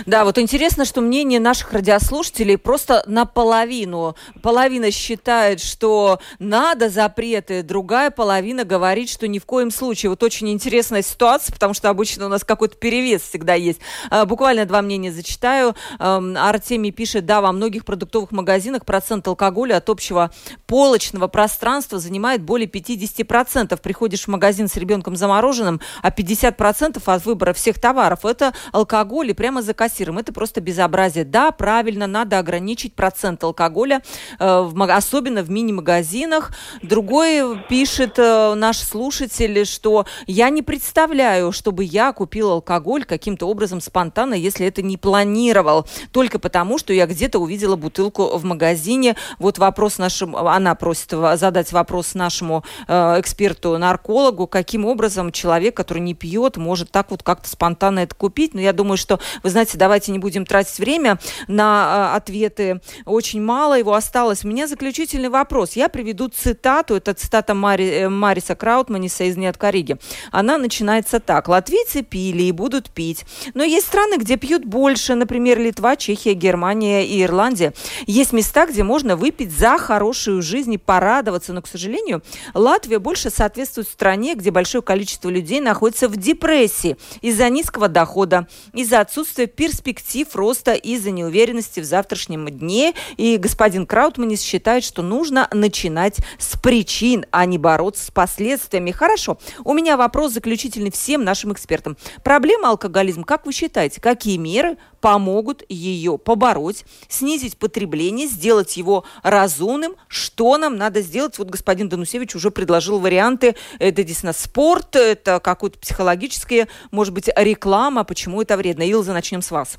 Да, 0.06 0.24
вот 0.24 0.38
интересно, 0.38 0.84
что 0.84 1.00
мнение 1.00 1.40
наших 1.40 1.72
радиослушателей 1.72 2.56
просто 2.56 3.02
наполовину. 3.06 4.16
Половина 4.42 4.90
считает, 4.90 5.60
что 5.60 6.18
надо 6.38 6.88
запреты, 6.88 7.62
другая 7.62 8.10
половина 8.10 8.64
говорит, 8.64 9.10
что 9.10 9.28
ни 9.28 9.38
в 9.38 9.44
коем 9.44 9.70
случае. 9.70 10.10
Вот 10.10 10.22
очень 10.22 10.48
интересная 10.50 11.02
ситуация, 11.02 11.52
потому 11.52 11.74
что 11.74 11.90
обычно 11.90 12.26
у 12.26 12.28
нас 12.28 12.44
какой-то 12.44 12.76
перевес 12.76 13.22
всегда 13.22 13.54
есть. 13.54 13.80
А, 14.10 14.24
буквально 14.24 14.64
два 14.64 14.82
мнения 14.82 15.12
зачитаю. 15.12 15.74
Артемий 15.98 16.90
пишет, 16.90 17.26
да, 17.26 17.40
во 17.40 17.52
многих 17.52 17.84
продуктовых 17.84 18.32
магазинах 18.32 18.84
процент 18.84 19.26
алкоголя 19.28 19.76
от 19.76 19.88
общего 19.90 20.30
полочного 20.66 21.28
пространства 21.28 21.98
занимает 21.98 22.42
более 22.42 22.68
50%. 22.68 23.78
Приходишь 23.80 24.24
в 24.24 24.28
магазин 24.28 24.68
с 24.68 24.76
ребенком 24.76 25.16
замороженным, 25.16 25.80
а 26.02 26.10
50% 26.10 27.02
от 27.04 27.26
выбора 27.26 27.52
всех 27.52 27.78
товаров– 27.80 28.20
это 28.24 28.54
алкоголь, 28.72 29.30
и 29.30 29.34
прямо 29.34 29.62
за 29.66 29.74
кассиром. 29.74 30.18
Это 30.18 30.32
просто 30.32 30.60
безобразие. 30.60 31.24
Да, 31.24 31.52
правильно, 31.52 32.06
надо 32.06 32.38
ограничить 32.38 32.94
процент 32.94 33.44
алкоголя, 33.44 34.02
э, 34.38 34.72
особенно 34.88 35.42
в 35.42 35.50
мини-магазинах. 35.50 36.52
Другой 36.82 37.60
пишет 37.68 38.18
э, 38.18 38.54
наш 38.54 38.78
слушатель, 38.78 39.66
что 39.66 40.06
я 40.26 40.48
не 40.48 40.62
представляю, 40.62 41.52
чтобы 41.52 41.84
я 41.84 42.12
купил 42.12 42.50
алкоголь 42.52 43.04
каким-то 43.04 43.46
образом 43.46 43.80
спонтанно, 43.80 44.34
если 44.34 44.66
это 44.66 44.82
не 44.82 44.96
планировал. 44.96 45.86
Только 46.12 46.38
потому, 46.38 46.78
что 46.78 46.92
я 46.92 47.06
где-то 47.06 47.38
увидела 47.38 47.76
бутылку 47.76 48.38
в 48.38 48.44
магазине. 48.44 49.16
Вот 49.38 49.58
вопрос 49.58 49.98
нашему, 49.98 50.38
она 50.38 50.74
просит 50.74 51.10
задать 51.10 51.72
вопрос 51.72 52.14
нашему 52.14 52.64
э, 52.86 53.20
эксперту-наркологу, 53.20 54.46
каким 54.46 54.84
образом 54.84 55.32
человек, 55.32 55.76
который 55.76 55.98
не 55.98 56.14
пьет, 56.14 56.56
может 56.56 56.90
так 56.90 57.10
вот 57.10 57.22
как-то 57.22 57.48
спонтанно 57.48 58.00
это 58.00 58.14
купить. 58.14 58.54
Но 58.54 58.60
я 58.60 58.72
думаю, 58.72 58.96
что, 58.96 59.18
вы 59.42 59.50
знаете, 59.50 59.55
давайте 59.76 60.12
не 60.12 60.18
будем 60.18 60.44
тратить 60.44 60.78
время 60.78 61.18
на 61.48 62.10
э, 62.12 62.16
ответы. 62.16 62.80
Очень 63.04 63.42
мало 63.42 63.78
его 63.78 63.94
осталось. 63.94 64.44
У 64.44 64.48
меня 64.48 64.66
заключительный 64.66 65.28
вопрос. 65.28 65.72
Я 65.72 65.88
приведу 65.88 66.28
цитату. 66.28 66.94
Это 66.96 67.14
цитата 67.14 67.54
Мари, 67.54 67.90
э, 67.90 68.08
Мариса 68.08 68.54
Краутманиса 68.54 69.24
из 69.24 69.36
Неоткориги. 69.36 69.96
Она 70.30 70.58
начинается 70.58 71.20
так. 71.20 71.48
Латвийцы 71.48 72.02
пили 72.02 72.44
и 72.44 72.52
будут 72.52 72.90
пить. 72.90 73.24
Но 73.54 73.64
есть 73.64 73.86
страны, 73.86 74.18
где 74.18 74.36
пьют 74.36 74.64
больше. 74.64 75.14
Например, 75.14 75.58
Литва, 75.58 75.96
Чехия, 75.96 76.34
Германия 76.34 77.06
и 77.06 77.22
Ирландия. 77.22 77.72
Есть 78.06 78.32
места, 78.32 78.66
где 78.66 78.82
можно 78.82 79.16
выпить 79.16 79.50
за 79.52 79.78
хорошую 79.78 80.42
жизнь 80.42 80.74
и 80.74 80.78
порадоваться. 80.78 81.52
Но, 81.52 81.62
к 81.62 81.66
сожалению, 81.66 82.22
Латвия 82.54 82.98
больше 82.98 83.30
соответствует 83.30 83.88
стране, 83.88 84.34
где 84.34 84.50
большое 84.50 84.82
количество 84.82 85.28
людей 85.28 85.60
находится 85.60 86.08
в 86.08 86.16
депрессии 86.16 86.96
из-за 87.20 87.48
низкого 87.48 87.88
дохода, 87.88 88.46
из-за 88.72 89.00
отсутствия 89.00 89.45
перспектив 89.46 90.34
роста 90.34 90.74
из-за 90.74 91.10
неуверенности 91.10 91.80
в 91.80 91.84
завтрашнем 91.84 92.48
дне. 92.48 92.94
И 93.16 93.36
господин 93.36 93.86
Краутманис 93.86 94.42
считает, 94.42 94.84
что 94.84 95.02
нужно 95.02 95.48
начинать 95.52 96.18
с 96.38 96.58
причин, 96.58 97.26
а 97.30 97.46
не 97.46 97.58
бороться 97.58 98.04
с 98.06 98.10
последствиями. 98.10 98.90
Хорошо. 98.90 99.38
У 99.64 99.72
меня 99.72 99.96
вопрос 99.96 100.32
заключительный 100.32 100.90
всем 100.90 101.24
нашим 101.24 101.52
экспертам. 101.52 101.96
Проблема 102.22 102.70
алкоголизма, 102.70 103.24
как 103.24 103.46
вы 103.46 103.52
считаете, 103.52 104.00
какие 104.00 104.36
меры 104.36 104.76
помогут 105.06 105.62
ее 105.68 106.18
побороть, 106.18 106.84
снизить 107.06 107.56
потребление, 107.56 108.26
сделать 108.26 108.76
его 108.76 109.04
разумным? 109.22 109.92
Что 110.08 110.58
нам 110.58 110.76
надо 110.76 111.00
сделать? 111.00 111.38
Вот 111.38 111.48
господин 111.48 111.88
Данусевич 111.88 112.34
уже 112.34 112.50
предложил 112.50 112.98
варианты. 112.98 113.54
Это 113.78 114.02
действительно 114.02 114.32
спорт, 114.32 114.96
это 114.96 115.38
какое-то 115.38 115.78
психологическое, 115.78 116.66
может 116.90 117.14
быть, 117.14 117.30
реклама. 117.36 118.02
Почему 118.02 118.42
это 118.42 118.56
вредно? 118.56 118.82
Илза, 118.82 119.12
начнем 119.12 119.42
с 119.42 119.52
вас. 119.52 119.78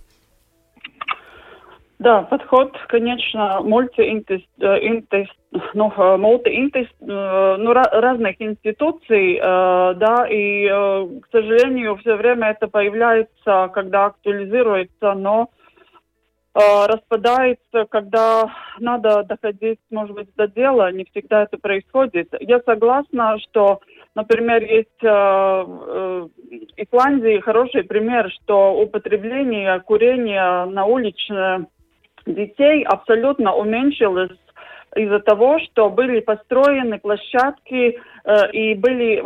Да, 1.99 2.21
подход, 2.21 2.71
конечно, 2.87 3.59
мультиинтес, 3.63 4.43
э, 4.61 5.23
ну, 5.73 5.93
э, 5.95 6.17
мультиинтес, 6.17 6.87
э, 7.01 7.55
ну, 7.59 7.73
разных 7.73 8.41
институций, 8.41 9.39
да, 9.39 10.27
и, 10.29 10.67
к 10.67 11.27
сожалению, 11.31 11.95
все 11.97 12.15
время 12.15 12.49
это 12.49 12.67
появляется, 12.67 13.69
когда 13.73 14.05
актуализируется, 14.07 15.13
но 15.13 15.49
распадается, 16.53 17.85
когда 17.89 18.51
надо 18.79 19.21
доходить, 19.23 19.79
может 19.91 20.15
быть, 20.15 20.29
до 20.35 20.47
дела, 20.47 20.91
не 20.91 21.05
всегда 21.05 21.43
это 21.43 21.59
происходит. 21.59 22.33
Я 22.39 22.61
согласна, 22.65 23.37
что 23.39 23.79
Например, 24.17 24.63
есть 24.63 25.03
э, 25.03 25.07
э, 25.07 26.27
Исландии 26.77 27.39
хороший 27.39 27.83
пример, 27.83 28.31
что 28.31 28.73
употребление 28.73 29.79
курения 29.81 30.65
на 30.65 30.85
улице 30.85 31.67
детей 32.25 32.83
абсолютно 32.83 33.53
уменьшилось 33.53 34.39
из-за 34.97 35.19
того, 35.19 35.59
что 35.59 35.89
были 35.89 36.19
построены 36.19 36.99
площадки 36.99 37.99
э, 38.23 38.51
и 38.51 38.75
были 38.75 39.21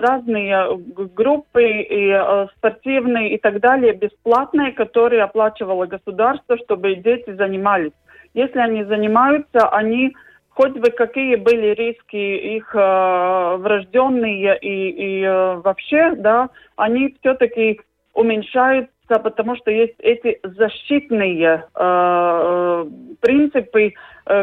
разные 0.00 0.78
группы 1.14 1.62
и 1.64 2.10
э, 2.10 2.46
спортивные 2.56 3.34
и 3.34 3.38
так 3.38 3.60
далее 3.60 3.92
бесплатные, 3.92 4.72
которые 4.72 5.22
оплачивало 5.22 5.86
государство, 5.86 6.56
чтобы 6.58 6.94
дети 6.96 7.32
занимались. 7.34 7.92
Если 8.34 8.58
они 8.58 8.84
занимаются, 8.84 9.68
они 9.68 10.14
хоть 10.58 10.76
бы 10.76 10.90
какие 10.90 11.36
были 11.36 11.68
риски 11.74 12.56
их 12.56 12.74
э, 12.74 13.56
врожденные 13.58 14.58
и, 14.58 14.90
и 14.90 15.22
э, 15.22 15.54
вообще, 15.56 16.14
да, 16.16 16.48
они 16.76 17.14
все-таки 17.20 17.80
уменьшаются, 18.12 19.20
потому 19.22 19.54
что 19.56 19.70
есть 19.70 19.94
эти 20.00 20.40
защитные 20.42 21.64
э, 21.74 21.80
э 21.80 22.84
принципы, 23.20 23.86
э, 23.86 23.92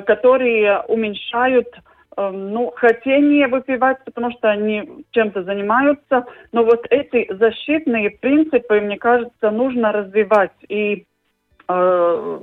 которые 0.06 0.82
уменьшают 0.88 1.68
э, 2.18 2.30
ну, 2.30 2.72
хотение 2.76 3.48
выпивать, 3.48 4.04
потому 4.04 4.32
что 4.32 4.50
они 4.50 5.06
чем-то 5.12 5.44
занимаются. 5.44 6.26
Но 6.52 6.64
вот 6.64 6.86
эти 6.90 7.32
защитные 7.34 8.10
принципы, 8.10 8.80
мне 8.82 8.98
кажется, 8.98 9.52
нужно 9.52 9.92
развивать. 9.92 10.54
И 10.70 11.06
э, 11.68 12.40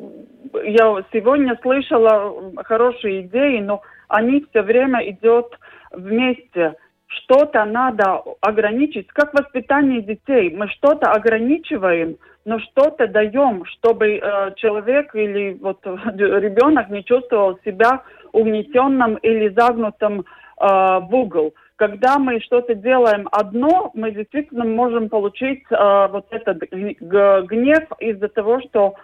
я 0.64 1.04
сегодня 1.12 1.58
слышала 1.62 2.52
хорошие 2.64 3.22
идеи, 3.22 3.60
но 3.60 3.82
они 4.08 4.44
все 4.50 4.62
время 4.62 5.00
идут 5.10 5.58
вместе. 5.90 6.74
Что-то 7.12 7.64
надо 7.64 8.22
ограничить, 8.40 9.08
как 9.08 9.34
воспитание 9.34 10.00
детей. 10.00 10.54
Мы 10.54 10.68
что-то 10.68 11.10
ограничиваем, 11.10 12.16
но 12.44 12.58
что-то 12.58 13.06
даем, 13.06 13.64
чтобы 13.66 14.16
э, 14.16 14.54
человек 14.56 15.14
или 15.14 15.58
вот 15.60 15.78
ребенок 15.84 16.88
не 16.88 17.04
чувствовал 17.04 17.58
себя 17.64 18.02
угнетенным 18.32 19.16
или 19.16 19.48
загнутым 19.50 20.20
э, 20.20 20.24
в 20.60 21.08
угол. 21.12 21.54
Когда 21.76 22.18
мы 22.18 22.40
что-то 22.40 22.74
делаем 22.74 23.28
одно, 23.30 23.90
мы 23.94 24.12
действительно 24.12 24.64
можем 24.64 25.08
получить 25.08 25.64
э, 25.70 26.08
вот 26.10 26.26
этот 26.30 26.62
гнев 26.70 27.84
из-за 27.98 28.28
того, 28.28 28.60
что 28.62 28.94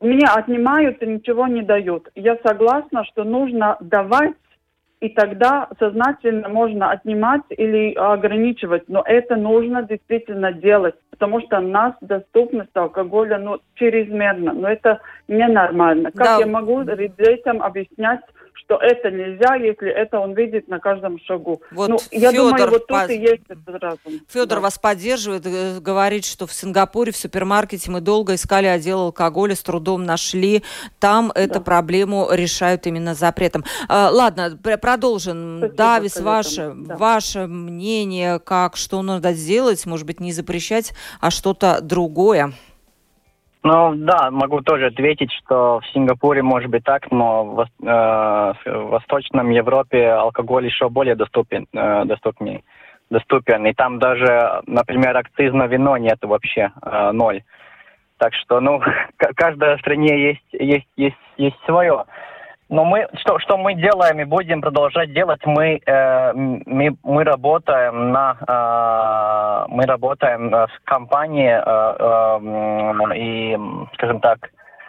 меня 0.00 0.34
отнимают 0.34 1.02
и 1.02 1.06
ничего 1.06 1.46
не 1.46 1.62
дают. 1.62 2.08
Я 2.14 2.36
согласна, 2.44 3.04
что 3.04 3.24
нужно 3.24 3.76
давать, 3.80 4.34
и 5.02 5.08
тогда 5.08 5.68
сознательно 5.80 6.48
можно 6.48 6.92
отнимать 6.92 7.42
или 7.50 7.92
ограничивать. 7.94 8.84
Но 8.86 9.02
это 9.04 9.34
нужно 9.34 9.82
действительно 9.82 10.52
делать, 10.52 10.94
потому 11.10 11.40
что 11.40 11.58
у 11.58 11.66
нас 11.66 11.94
доступность 12.00 12.70
алкоголя 12.74 13.38
ну, 13.38 13.58
чрезмерна. 13.74 14.52
Но 14.52 14.68
это 14.68 15.00
ненормально. 15.26 16.12
Как 16.12 16.24
да. 16.24 16.36
я 16.38 16.46
могу 16.46 16.84
детям 16.84 17.62
объяснять, 17.62 18.20
что 18.54 18.76
это 18.76 19.10
нельзя, 19.10 19.54
если 19.56 19.90
это 19.90 20.18
он 20.18 20.34
видит 20.34 20.68
на 20.68 20.78
каждом 20.78 21.18
шагу. 21.20 21.62
Вот 21.70 21.88
ну, 21.88 21.98
я 22.10 22.30
Федор 22.30 22.50
думаю, 22.50 22.70
вот 22.70 22.86
тут 22.86 23.10
и 23.10 23.18
есть 23.18 23.42
этот 23.48 23.82
разум. 23.82 24.20
Федор 24.28 24.58
да. 24.58 24.60
вас 24.60 24.78
поддерживает, 24.78 25.46
э, 25.46 25.80
говорит, 25.80 26.24
что 26.24 26.46
в 26.46 26.52
Сингапуре 26.52 27.12
в 27.12 27.16
супермаркете 27.16 27.90
мы 27.90 28.00
долго 28.00 28.34
искали 28.34 28.66
отдел 28.66 29.00
алкоголя, 29.00 29.54
с 29.54 29.62
трудом 29.62 30.04
нашли. 30.04 30.62
Там 31.00 31.32
да. 31.34 31.40
эту 31.40 31.60
проблему 31.60 32.28
решают 32.30 32.86
именно 32.86 33.14
запретом. 33.14 33.64
А, 33.88 34.10
ладно, 34.10 34.58
продолжим. 34.80 35.58
Спасибо, 35.58 35.76
Давис, 35.76 36.20
ваше, 36.20 36.72
да. 36.74 36.96
ваше 36.96 37.46
мнение, 37.46 38.38
как, 38.38 38.76
что 38.76 39.02
надо 39.02 39.32
сделать, 39.32 39.84
может 39.86 40.06
быть, 40.06 40.20
не 40.20 40.32
запрещать, 40.32 40.92
а 41.20 41.30
что-то 41.30 41.80
другое? 41.80 42.52
Ну 43.64 43.94
да, 43.94 44.30
могу 44.32 44.60
тоже 44.60 44.86
ответить, 44.86 45.30
что 45.32 45.80
в 45.80 45.86
Сингапуре 45.92 46.42
может 46.42 46.68
быть 46.68 46.82
так, 46.82 47.10
но 47.12 47.44
в, 47.44 47.60
э, 47.60 47.66
в 47.84 48.90
Восточном 48.90 49.50
Европе 49.50 50.08
алкоголь 50.08 50.66
еще 50.66 50.88
более 50.88 51.14
доступен, 51.14 51.68
э, 51.72 52.04
доступнее, 52.04 52.64
доступен. 53.08 53.64
И 53.66 53.72
там 53.72 54.00
даже, 54.00 54.62
например, 54.66 55.16
акциз 55.16 55.52
на 55.52 55.68
вино 55.68 55.96
нет 55.96 56.18
вообще, 56.22 56.72
э, 56.82 57.12
ноль. 57.12 57.42
Так 58.18 58.34
что, 58.34 58.58
ну, 58.58 58.80
каждой 59.36 59.78
стране 59.78 60.30
есть, 60.30 60.52
есть, 60.52 60.88
есть, 60.96 61.16
есть 61.36 61.58
свое. 61.64 62.04
Но 62.72 62.86
мы, 62.86 63.06
что, 63.20 63.38
что 63.38 63.58
мы 63.58 63.74
делаем 63.74 64.18
и 64.20 64.24
будем 64.24 64.62
продолжать 64.62 65.12
делать, 65.12 65.44
мы, 65.44 65.78
э, 65.84 66.32
мы, 66.32 66.96
мы 67.02 67.22
работаем 67.22 68.12
на, 68.12 68.34
э, 68.48 69.66
мы 69.68 69.84
работаем 69.84 70.48
в 70.48 70.70
компании 70.84 71.52
э, 71.52 73.10
э, 73.12 73.18
и, 73.18 73.58
скажем 73.92 74.20
так, 74.20 74.48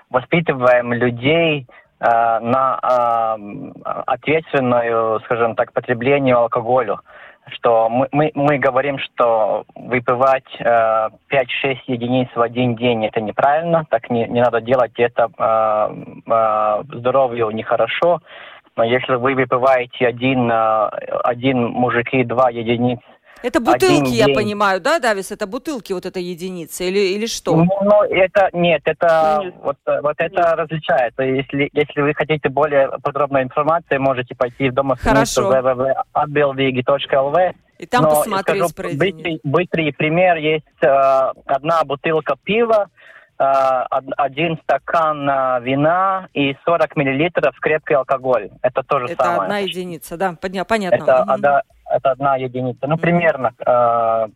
воспитываем 0.09 0.93
людей 0.93 1.67
э, 1.99 2.39
на 2.39 2.79
э, 2.81 3.91
ответственную, 4.05 5.19
скажем 5.25 5.55
так, 5.55 5.73
потреблению 5.73 6.39
алкоголя 6.39 6.99
что 7.47 7.89
мы, 7.89 8.07
мы, 8.11 8.31
мы 8.35 8.57
говорим, 8.57 8.97
что 8.99 9.65
выпивать 9.75 10.47
э, 10.59 11.09
5-6 11.29 11.77
единиц 11.87 12.29
в 12.35 12.41
один 12.41 12.75
день 12.75 13.05
это 13.05 13.21
неправильно, 13.21 13.85
так 13.89 14.09
не, 14.09 14.27
не 14.27 14.41
надо 14.41 14.61
делать 14.61 14.93
это 14.97 15.29
э, 15.37 16.03
э, 16.25 16.83
здоровью 16.97 17.51
нехорошо. 17.51 18.21
Но 18.75 18.83
если 18.83 19.15
вы 19.15 19.35
выпиваете 19.35 20.07
один, 20.07 20.49
э, 20.51 20.87
один 21.23 21.65
мужики 21.65 22.23
два 22.23 22.49
единиц 22.49 22.99
это 23.43 23.59
бутылки, 23.59 24.09
я 24.09 24.25
день. 24.25 24.35
понимаю, 24.35 24.81
да, 24.81 24.97
Давис? 24.99 25.31
Это 25.31 25.47
бутылки 25.47 25.93
вот 25.93 26.05
эта 26.05 26.19
единица 26.19 26.83
или, 26.83 26.99
или 26.99 27.27
что? 27.27 27.55
Ну, 27.55 27.65
ну 27.81 28.03
это 28.03 28.49
нет, 28.53 28.81
это 28.85 29.39
нет. 29.43 29.55
вот, 29.61 29.77
вот 29.85 30.15
это 30.17 30.41
нет. 30.41 30.55
различается. 30.55 31.23
Если, 31.23 31.69
если 31.73 32.01
вы 32.01 32.13
хотите 32.13 32.49
более 32.49 32.89
подробной 33.03 33.43
информации, 33.43 33.97
можете 33.97 34.35
пойти 34.35 34.69
в 34.69 34.73
дома 34.73 34.95
www.adbelvigi.lv 35.03 37.53
и 37.83 37.85
там 37.85 38.03
Но 38.03 38.09
посмотреть 38.11 38.69
скажу, 38.69 38.97
быстрый, 38.97 39.41
быстрый 39.43 39.93
пример. 39.93 40.37
Есть 40.37 40.65
э, 40.81 41.31
одна 41.47 41.83
бутылка 41.83 42.37
пива, 42.41 42.87
э, 43.37 43.43
один 44.15 44.57
стакан 44.63 45.29
э, 45.29 45.59
вина 45.63 46.29
и 46.33 46.55
40 46.65 46.95
миллилитров 46.95 47.59
крепкий 47.59 47.95
алкоголь. 47.95 48.51
Это 48.61 48.83
тоже 48.83 49.07
это 49.07 49.15
самое. 49.15 49.35
Это 49.35 49.43
одна 49.43 49.57
единица, 49.59 50.17
да, 50.17 50.37
понятно. 50.39 50.95
Это, 50.95 51.23
угу. 51.23 51.31
одна, 51.31 51.61
это 51.93 52.11
одна 52.11 52.35
единица. 52.35 52.87
Ну, 52.87 52.97
примерно, 52.97 53.51
э, 53.65 54.27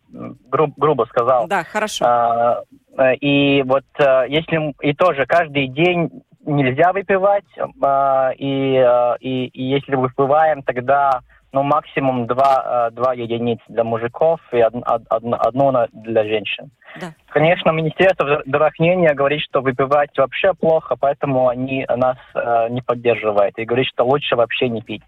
груб, 0.48 0.72
грубо 0.76 1.04
сказал. 1.04 1.46
Да, 1.48 1.64
хорошо. 1.64 2.64
Э, 2.96 3.14
и 3.14 3.62
вот 3.62 3.84
э, 3.98 4.24
если 4.28 4.74
и 4.80 4.94
тоже 4.94 5.26
каждый 5.26 5.68
день 5.68 6.10
нельзя 6.44 6.92
выпивать, 6.92 7.44
э, 7.56 8.34
и, 8.36 8.76
э, 8.76 9.16
и, 9.20 9.46
и 9.46 9.62
если 9.62 9.94
выпиваем, 9.94 10.62
тогда 10.62 11.20
ну, 11.52 11.62
максимум 11.62 12.26
два, 12.26 12.88
э, 12.88 12.94
два 12.94 13.14
единиц 13.14 13.58
для 13.68 13.84
мужиков 13.84 14.40
и 14.52 14.62
од, 14.62 14.74
од, 14.74 15.02
одну 15.10 15.72
для 15.92 16.24
женщин. 16.24 16.70
Да. 17.00 17.12
Конечно, 17.28 17.70
Министерство 17.70 18.42
здравоохранения 18.46 19.14
говорит, 19.14 19.40
что 19.42 19.60
выпивать 19.60 20.16
вообще 20.16 20.52
плохо, 20.54 20.96
поэтому 20.98 21.48
они 21.48 21.86
нас 21.88 22.18
э, 22.34 22.68
не 22.70 22.82
поддерживают 22.82 23.58
и 23.58 23.64
говорит, 23.64 23.86
что 23.88 24.04
лучше 24.04 24.36
вообще 24.36 24.68
не 24.68 24.82
пить. 24.82 25.02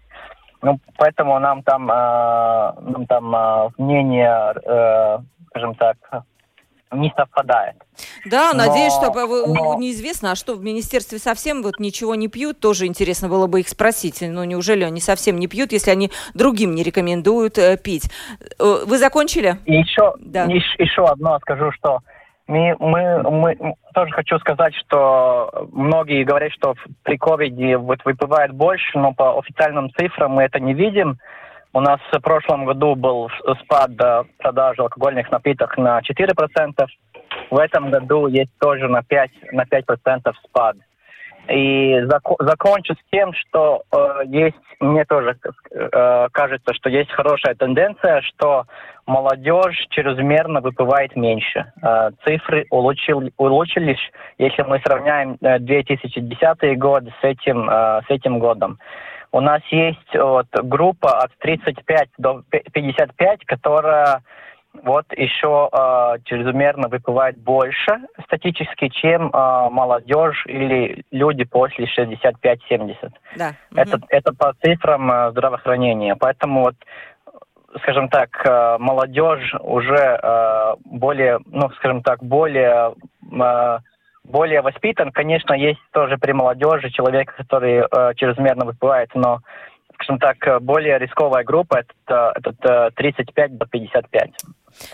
Ну, 0.61 0.79
поэтому 0.97 1.39
нам 1.39 1.63
там, 1.63 1.89
э, 1.89 2.73
нам 2.81 3.05
там 3.07 3.35
э, 3.35 3.69
мнение, 3.77 4.53
э, 4.63 5.17
скажем 5.49 5.75
так, 5.75 5.97
не 6.91 7.11
совпадает. 7.15 7.75
Да, 8.25 8.51
но, 8.53 8.65
надеюсь, 8.65 8.93
что 8.93 9.11
но... 9.11 9.75
неизвестно, 9.79 10.31
а 10.31 10.35
что 10.35 10.55
в 10.55 10.63
министерстве 10.63 11.19
совсем 11.19 11.63
вот 11.63 11.79
ничего 11.79 12.15
не 12.15 12.27
пьют, 12.27 12.59
тоже 12.59 12.85
интересно 12.85 13.29
было 13.29 13.47
бы 13.47 13.61
их 13.61 13.69
спросить. 13.69 14.19
Ну, 14.21 14.43
неужели 14.43 14.83
они 14.83 14.99
совсем 14.99 15.39
не 15.39 15.47
пьют, 15.47 15.71
если 15.71 15.91
они 15.91 16.11
другим 16.33 16.75
не 16.75 16.83
рекомендуют 16.83 17.57
э, 17.57 17.77
пить? 17.77 18.11
Э, 18.59 18.83
вы 18.85 18.97
закончили? 18.97 19.57
Еще, 19.65 20.13
да. 20.19 20.45
еще 20.45 21.05
одно 21.05 21.39
скажу, 21.39 21.71
что 21.71 21.99
мы, 22.51 22.75
мы, 22.79 23.21
мы 23.21 23.75
тоже 23.93 24.11
хочу 24.11 24.37
сказать, 24.39 24.75
что 24.75 25.69
многие 25.71 26.25
говорят, 26.25 26.51
что 26.51 26.75
при 27.03 27.17
ковиде 27.17 27.77
вот 27.77 28.03
выпивает 28.03 28.51
больше, 28.51 28.99
но 28.99 29.13
по 29.13 29.39
официальным 29.39 29.89
цифрам 29.91 30.31
мы 30.31 30.43
это 30.43 30.59
не 30.59 30.73
видим. 30.73 31.17
У 31.73 31.79
нас 31.79 32.01
в 32.11 32.19
прошлом 32.19 32.65
году 32.65 32.95
был 32.95 33.29
спад 33.63 33.91
продажи 34.37 34.81
алкогольных 34.81 35.31
напитков 35.31 35.77
на 35.77 36.01
4%. 36.01 36.87
В 37.49 37.57
этом 37.57 37.89
году 37.89 38.27
есть 38.27 38.51
тоже 38.59 38.89
на 38.89 38.99
5%, 38.99 39.29
на 39.53 39.63
5% 39.63 40.33
спад. 40.45 40.75
И 41.49 41.95
зак- 42.01 42.35
закончу 42.39 42.93
с 42.93 43.11
тем, 43.11 43.33
что 43.33 43.83
э, 43.91 44.21
есть, 44.27 44.55
мне 44.79 45.05
тоже 45.05 45.37
э, 45.71 46.27
кажется, 46.31 46.73
что 46.73 46.89
есть 46.89 47.11
хорошая 47.11 47.55
тенденция, 47.55 48.21
что 48.21 48.65
молодежь 49.05 49.87
чрезмерно 49.89 50.61
выпивает 50.61 51.15
меньше. 51.15 51.71
Э, 51.81 52.11
цифры 52.25 52.67
улучшил, 52.69 53.23
улучшились, 53.37 53.99
если 54.37 54.61
мы 54.63 54.79
сравняем 54.85 55.37
2010 55.41 56.39
э, 56.61 56.75
год 56.75 57.03
с 57.21 57.23
этим, 57.23 57.69
э, 57.69 58.01
с 58.07 58.09
этим 58.09 58.39
годом. 58.39 58.79
У 59.33 59.39
нас 59.39 59.61
есть 59.71 60.13
вот, 60.13 60.47
группа 60.51 61.21
от 61.21 61.31
35 61.39 62.09
до 62.17 62.43
55, 62.49 63.45
которая 63.45 64.21
вот 64.73 65.05
еще 65.15 65.69
э, 65.71 66.17
чрезмерно 66.25 66.87
выпивает 66.87 67.37
больше 67.37 67.99
статически, 68.25 68.87
чем 68.87 69.29
э, 69.29 69.69
молодежь 69.69 70.45
или 70.47 71.03
люди 71.11 71.43
после 71.43 71.85
65-70. 71.85 73.11
Да. 73.35 73.53
Это, 73.75 73.97
угу. 73.97 74.05
это 74.09 74.33
по 74.33 74.53
цифрам 74.63 75.11
э, 75.11 75.31
здравоохранения. 75.31 76.15
Поэтому 76.15 76.61
вот 76.61 76.75
скажем 77.83 78.09
так, 78.09 78.29
э, 78.45 78.77
молодежь 78.79 79.53
уже 79.59 80.19
э, 80.21 80.75
более, 80.85 81.39
ну, 81.45 81.69
скажем 81.71 82.01
так, 82.01 82.23
более 82.23 82.93
э, 83.31 83.79
более 84.23 84.61
воспитан. 84.61 85.11
Конечно, 85.11 85.53
есть 85.53 85.79
тоже 85.91 86.17
при 86.17 86.31
молодежи 86.31 86.91
человек, 86.91 87.35
который 87.35 87.79
э, 87.79 88.13
чрезмерно 88.15 88.65
выпивает, 88.65 89.09
но 89.15 89.39
скажем 89.95 90.19
так, 90.19 90.61
более 90.63 90.97
рисковая 90.97 91.43
группа 91.43 91.83
это, 92.05 92.33
это 92.35 92.91
35 92.95 93.57
до 93.57 93.65
55. 93.67 94.31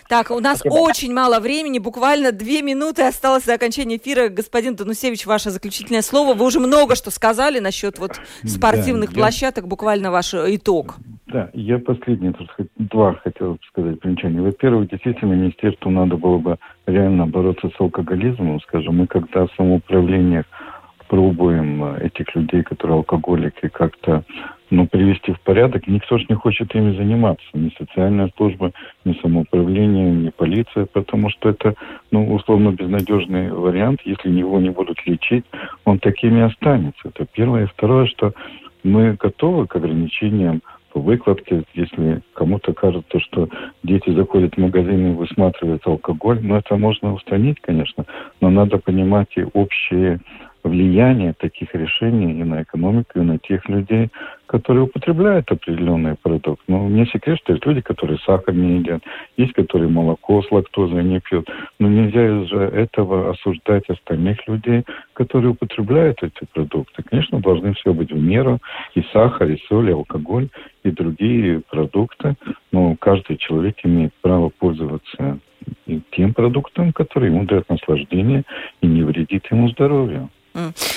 Так, 0.09 0.31
у 0.31 0.39
нас 0.39 0.59
Спасибо. 0.59 0.81
очень 0.81 1.13
мало 1.13 1.39
времени, 1.39 1.79
буквально 1.79 2.31
две 2.31 2.61
минуты 2.61 3.03
осталось 3.03 3.43
до 3.43 3.53
окончания 3.53 3.97
эфира. 3.97 4.29
Господин 4.29 4.75
Танусевич, 4.75 5.25
ваше 5.25 5.49
заключительное 5.49 6.01
слово. 6.01 6.33
Вы 6.33 6.45
уже 6.45 6.59
много 6.59 6.95
что 6.95 7.11
сказали 7.11 7.59
насчет 7.59 7.99
вот 7.99 8.19
спортивных 8.45 9.11
да, 9.11 9.21
площадок, 9.21 9.63
я... 9.63 9.69
буквально 9.69 10.11
ваш 10.11 10.33
итог. 10.33 10.97
Да, 11.27 11.49
я 11.53 11.77
последнее, 11.79 12.33
два 12.77 13.15
хотел 13.15 13.57
сказать 13.67 13.99
примечания. 13.99 14.41
Во-первых, 14.41 14.89
действительно, 14.89 15.33
министерству 15.33 15.89
надо 15.91 16.15
было 16.15 16.37
бы 16.37 16.57
реально 16.85 17.27
бороться 17.27 17.69
с 17.69 17.81
алкоголизмом. 17.81 18.61
Скажем, 18.61 18.97
мы 18.97 19.07
когда 19.07 19.45
в 19.45 19.51
самоуправлениях 19.57 20.45
пробуем 21.07 21.83
э, 21.83 22.05
этих 22.05 22.35
людей, 22.35 22.63
которые 22.63 22.97
алкоголики, 22.97 23.67
как-то 23.69 24.23
ну, 24.69 24.87
привести 24.87 25.31
в 25.31 25.39
порядок. 25.41 25.87
Никто 25.87 26.17
же 26.17 26.25
не 26.29 26.35
хочет 26.35 26.73
ими 26.75 26.95
заниматься. 26.95 27.45
Ни 27.53 27.71
социальная 27.77 28.29
служба, 28.35 28.71
ни 29.05 29.13
самоуправление, 29.21 30.11
ни 30.11 30.29
полиция, 30.29 30.85
потому 30.85 31.29
что 31.29 31.49
это, 31.49 31.75
ну, 32.11 32.33
условно, 32.33 32.71
безнадежный 32.71 33.51
вариант. 33.51 34.01
Если 34.03 34.29
его 34.29 34.59
не 34.59 34.69
будут 34.69 35.05
лечить, 35.05 35.45
он 35.85 35.99
такими 35.99 36.41
останется. 36.41 36.99
Это 37.05 37.25
первое. 37.25 37.63
И 37.63 37.67
второе, 37.67 38.07
что 38.07 38.33
мы 38.83 39.13
готовы 39.13 39.67
к 39.67 39.75
ограничениям 39.75 40.61
по 40.91 40.99
выкладке. 40.99 41.63
Если 41.73 42.21
кому-то 42.33 42.73
кажется, 42.73 43.19
что 43.19 43.49
дети 43.83 44.09
заходят 44.09 44.55
в 44.55 44.57
магазин 44.57 45.11
и 45.11 45.15
высматривают 45.15 45.85
алкоголь, 45.85 46.39
ну, 46.41 46.55
это 46.55 46.75
можно 46.75 47.13
устранить, 47.13 47.61
конечно, 47.61 48.05
но 48.41 48.49
надо 48.49 48.79
понимать 48.79 49.29
и 49.35 49.45
общие 49.53 50.19
влияние 50.67 51.33
таких 51.33 51.73
решений 51.73 52.39
и 52.39 52.43
на 52.43 52.63
экономику, 52.63 53.19
и 53.19 53.23
на 53.23 53.37
тех 53.37 53.67
людей, 53.69 54.09
которые 54.45 54.83
употребляют 54.83 55.51
определенный 55.51 56.15
продукт. 56.15 56.61
Но 56.67 56.87
не 56.87 57.05
секрет, 57.07 57.39
что 57.39 57.53
есть 57.53 57.65
люди, 57.65 57.81
которые 57.81 58.17
сахар 58.19 58.53
не 58.53 58.79
едят, 58.79 59.01
есть, 59.35 59.53
которые 59.53 59.89
молоко 59.89 60.41
с 60.41 60.51
лактозой 60.51 61.03
не 61.03 61.19
пьют. 61.19 61.49
Но 61.79 61.87
нельзя 61.87 62.45
же 62.45 62.57
этого 62.57 63.31
осуждать 63.31 63.89
остальных 63.89 64.47
людей, 64.47 64.83
которые 65.13 65.51
употребляют 65.51 66.23
эти 66.23 66.45
продукты. 66.53 67.03
Конечно, 67.03 67.39
должны 67.39 67.73
все 67.73 67.93
быть 67.93 68.11
в 68.11 68.21
меру. 68.21 68.59
И 68.95 69.03
сахар, 69.13 69.49
и 69.49 69.61
соль, 69.67 69.89
и 69.89 69.93
алкоголь, 69.93 70.49
и 70.83 70.91
другие 70.91 71.61
продукты. 71.69 72.35
Но 72.71 72.95
каждый 72.95 73.37
человек 73.37 73.75
имеет 73.83 74.13
право 74.21 74.49
пользоваться 74.49 75.39
тем 76.11 76.33
продуктом, 76.33 76.93
который 76.93 77.29
ему 77.29 77.45
дает 77.45 77.67
наслаждение 77.69 78.43
и 78.81 78.87
не 78.87 79.03
вредит 79.03 79.45
ему 79.51 79.69
здоровью. 79.69 80.29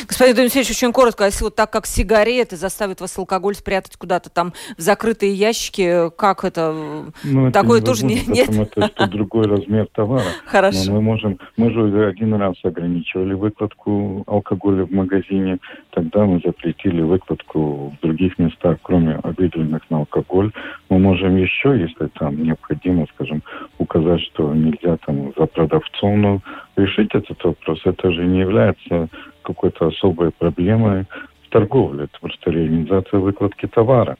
Господин 0.09 0.37
Дмитриевич, 0.37 0.71
очень 0.71 0.93
коротко, 0.93 1.25
если 1.25 1.45
вот 1.45 1.55
так 1.55 1.71
как 1.71 1.87
сигареты 1.87 2.57
заставят 2.57 3.01
вас 3.01 3.17
алкоголь 3.19 3.55
спрятать 3.55 3.97
куда-то 3.97 4.31
там 4.31 4.53
в 4.77 4.81
закрытые 4.81 5.35
ящики, 5.35 6.11
как 6.17 6.45
это? 6.45 7.05
Ну, 7.25 7.53
Такое 7.53 7.79
это 7.79 7.89
тоже 7.89 8.07
не, 8.07 8.21
нет? 8.27 8.49
Это 8.49 8.89
что 8.89 9.07
другой 9.07 9.47
размер 9.47 9.87
товара. 9.93 10.25
Хорошо. 10.47 10.85
Но 10.87 10.95
мы 10.95 11.03
можем, 11.03 11.39
мы 11.57 11.71
же 11.71 12.07
один 12.07 12.35
раз 12.35 12.55
ограничивали 12.63 13.35
выкладку 13.35 14.25
алкоголя 14.27 14.85
в 14.85 14.93
магазине, 14.93 15.59
тогда 15.91 16.25
мы 16.25 16.41
запретили 16.45 17.03
выкладку 17.03 17.95
в 17.97 18.03
других 18.03 18.39
местах, 18.39 18.79
кроме 18.83 19.17
объявленных 19.17 19.83
на 19.91 19.99
алкоголь. 19.99 20.53
Мы 20.89 20.99
можем 20.99 21.37
еще, 21.37 21.79
если 21.79 22.11
там 22.19 22.43
необходимо, 22.43 23.07
скажем, 23.15 23.43
указать, 23.79 24.21
что 24.23 24.55
нельзя 24.55 24.97
там 25.07 25.33
за 25.37 25.47
продавцом, 25.47 26.21
но 26.21 26.41
решить 26.77 27.15
этот 27.15 27.43
вопрос, 27.45 27.81
это 27.85 28.11
же 28.11 28.25
не 28.25 28.41
является 28.41 29.09
какой-то 29.55 29.89
особой 29.89 30.31
проблемой 30.31 31.07
в 31.47 31.51
торговле. 31.51 32.05
Это 32.05 32.19
просто 32.21 32.51
реализация 32.51 33.21
выкладки 33.21 33.67
товара. 33.67 34.17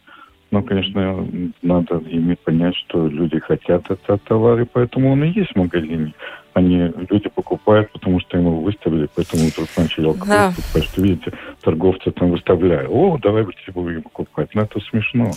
Но, 0.51 0.63
конечно, 0.63 1.27
надо 1.63 2.03
иметь 2.09 2.41
понять, 2.41 2.75
что 2.77 3.07
люди 3.07 3.39
хотят 3.39 3.89
этот 3.89 4.23
товар, 4.25 4.61
и 4.61 4.65
поэтому 4.65 5.13
он 5.13 5.23
и 5.25 5.29
есть 5.29 5.53
в 5.53 5.57
магазине 5.57 6.13
они 6.55 6.93
люди 7.09 7.29
покупают, 7.29 7.91
потому 7.93 8.21
что 8.21 8.37
ему 8.37 8.61
выставили, 8.61 9.09
поэтому 9.15 9.45
вдруг 9.45 9.69
начали 9.77 10.07
алкоголь 10.07 10.29
да. 10.29 10.53
покупать. 10.57 10.85
Что 10.85 11.03
видите, 11.03 11.33
торговцы 11.61 12.11
там 12.11 12.31
выставляют. 12.31 12.91
О, 12.91 13.19
давай 13.23 13.45
будем 13.73 14.03
покупать. 14.03 14.51
Ну, 14.55 14.63
это 14.63 14.81
смешно. 14.81 15.31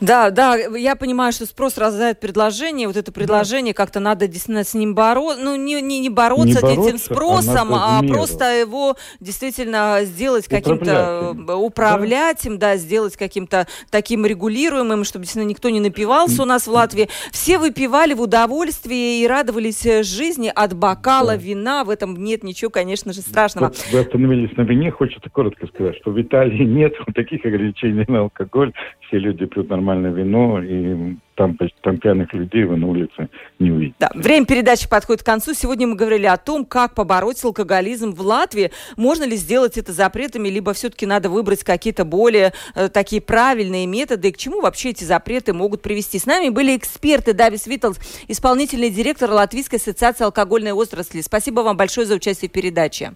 Да, 0.00 0.30
да, 0.30 0.56
я 0.56 0.96
понимаю, 0.96 1.32
что 1.32 1.46
спрос 1.46 1.78
рождает 1.78 2.20
предложение. 2.20 2.86
Вот 2.86 2.96
это 2.96 3.12
предложение, 3.12 3.72
да. 3.72 3.76
как-то 3.76 4.00
надо 4.00 4.26
действительно 4.26 4.64
с 4.64 4.74
ним 4.74 4.94
бороться. 4.94 5.42
Ну, 5.42 5.56
не, 5.56 5.80
не, 5.80 6.00
не 6.00 6.10
бороться, 6.10 6.46
не 6.46 6.54
бороться 6.54 6.88
этим 6.88 6.98
спросом, 6.98 7.74
а, 7.74 7.98
а 7.98 8.02
просто 8.02 8.44
его 8.60 8.96
действительно 9.20 10.00
сделать 10.02 10.46
каким-то, 10.46 11.34
управлять 11.56 12.42
да. 12.44 12.50
им, 12.50 12.58
да, 12.58 12.76
сделать 12.76 13.16
каким-то 13.16 13.66
таким 13.90 14.26
регулируемым, 14.26 15.04
чтобы 15.04 15.24
действительно 15.24 15.50
никто 15.50 15.68
не 15.68 15.80
напивался 15.80 16.42
у 16.42 16.46
нас 16.46 16.66
в 16.66 16.70
Латвии. 16.70 17.08
Все 17.32 17.58
выпивали 17.58 18.14
в 18.14 18.20
удовольствии 18.20 19.20
и 19.22 19.26
радовались 19.26 19.82
жизни 20.02 20.47
жизни 20.48 20.52
от 20.54 20.76
бокала 20.76 21.32
да. 21.32 21.36
вина. 21.36 21.84
В 21.84 21.90
этом 21.90 22.16
нет 22.16 22.42
ничего, 22.42 22.70
конечно 22.70 23.12
же, 23.12 23.20
страшного. 23.20 23.66
Вот 23.66 23.88
вы 23.92 24.00
остановились 24.00 24.56
на 24.56 24.62
вине. 24.62 24.90
Хочется 24.90 25.28
коротко 25.30 25.66
сказать, 25.66 25.96
что 25.96 26.10
в 26.10 26.20
Италии 26.20 26.64
нет 26.64 26.94
таких 27.14 27.44
ограничений 27.44 28.04
на 28.08 28.20
алкоголь. 28.20 28.72
Все 29.06 29.18
люди 29.18 29.46
пьют 29.46 29.68
нормальное 29.68 30.12
вино, 30.12 30.62
и 30.62 31.16
там, 31.38 31.56
там 31.82 31.98
пьяных 31.98 32.32
людей 32.34 32.64
вы 32.64 32.76
на 32.76 32.88
улице 32.88 33.28
не 33.60 33.70
увидите. 33.70 33.94
Да, 34.00 34.10
время 34.12 34.44
передачи 34.44 34.88
подходит 34.88 35.22
к 35.22 35.26
концу. 35.26 35.54
Сегодня 35.54 35.86
мы 35.86 35.94
говорили 35.94 36.26
о 36.26 36.36
том, 36.36 36.64
как 36.64 36.96
побороть 36.96 37.42
алкоголизм 37.44 38.12
в 38.12 38.20
Латвии. 38.22 38.72
Можно 38.96 39.22
ли 39.22 39.36
сделать 39.36 39.78
это 39.78 39.92
запретами, 39.92 40.48
либо 40.48 40.72
все-таки 40.72 41.06
надо 41.06 41.30
выбрать 41.30 41.62
какие-то 41.62 42.04
более 42.04 42.52
э, 42.74 42.88
такие 42.88 43.22
правильные 43.22 43.86
методы, 43.86 44.28
и 44.28 44.32
к 44.32 44.36
чему 44.36 44.60
вообще 44.60 44.90
эти 44.90 45.04
запреты 45.04 45.52
могут 45.52 45.80
привести. 45.80 46.18
С 46.18 46.26
нами 46.26 46.48
были 46.48 46.76
эксперты 46.76 47.34
Давис 47.34 47.68
Виттелс, 47.68 48.00
исполнительный 48.26 48.90
директор 48.90 49.30
Латвийской 49.30 49.76
ассоциации 49.76 50.24
алкогольной 50.24 50.72
отрасли. 50.72 51.20
Спасибо 51.20 51.60
вам 51.60 51.76
большое 51.76 52.04
за 52.04 52.16
участие 52.16 52.48
в 52.48 52.52
передаче. 52.52 53.12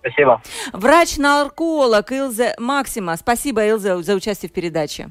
Спасибо. 0.00 0.42
Врач-нарколог 0.74 2.12
Илзе 2.12 2.54
Максима. 2.58 3.16
Спасибо, 3.16 3.66
Илзе, 3.66 4.02
за 4.02 4.14
участие 4.14 4.50
в 4.50 4.52
передаче. 4.52 5.10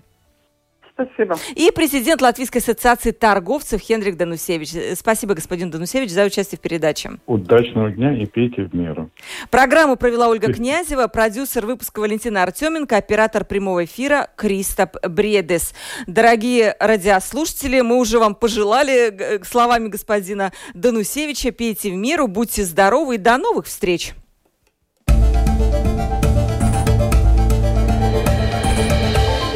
Спасибо. 0.95 1.37
И 1.55 1.71
президент 1.75 2.21
Латвийской 2.21 2.59
ассоциации 2.59 3.11
торговцев 3.11 3.81
Хенрик 3.81 4.15
Данусевич. 4.15 4.97
Спасибо, 4.97 5.33
господин 5.33 5.69
Данусевич, 5.69 6.09
за 6.09 6.23
участие 6.23 6.57
в 6.57 6.61
передаче. 6.61 7.11
Удачного 7.25 7.91
дня 7.91 8.17
и 8.17 8.25
пейте 8.25 8.63
в 8.63 8.73
меру. 8.73 9.09
Программу 9.49 9.97
провела 9.97 10.29
Ольга 10.29 10.53
Князева, 10.53 11.07
продюсер 11.07 11.65
выпуска 11.65 11.99
Валентина 11.99 12.43
Артеменко, 12.43 12.95
оператор 12.95 13.43
прямого 13.43 13.83
эфира 13.83 14.29
Кристоп 14.37 14.95
Бредес. 15.05 15.73
Дорогие 16.07 16.77
радиослушатели, 16.79 17.81
мы 17.81 17.97
уже 17.97 18.17
вам 18.17 18.33
пожелали 18.33 19.41
словами 19.43 19.89
господина 19.89 20.53
Данусевича, 20.73 21.51
пейте 21.51 21.91
в 21.91 21.95
меру, 21.95 22.29
будьте 22.29 22.63
здоровы 22.63 23.15
и 23.15 23.17
до 23.17 23.37
новых 23.37 23.65
встреч. 23.65 24.13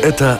Это 0.04 0.40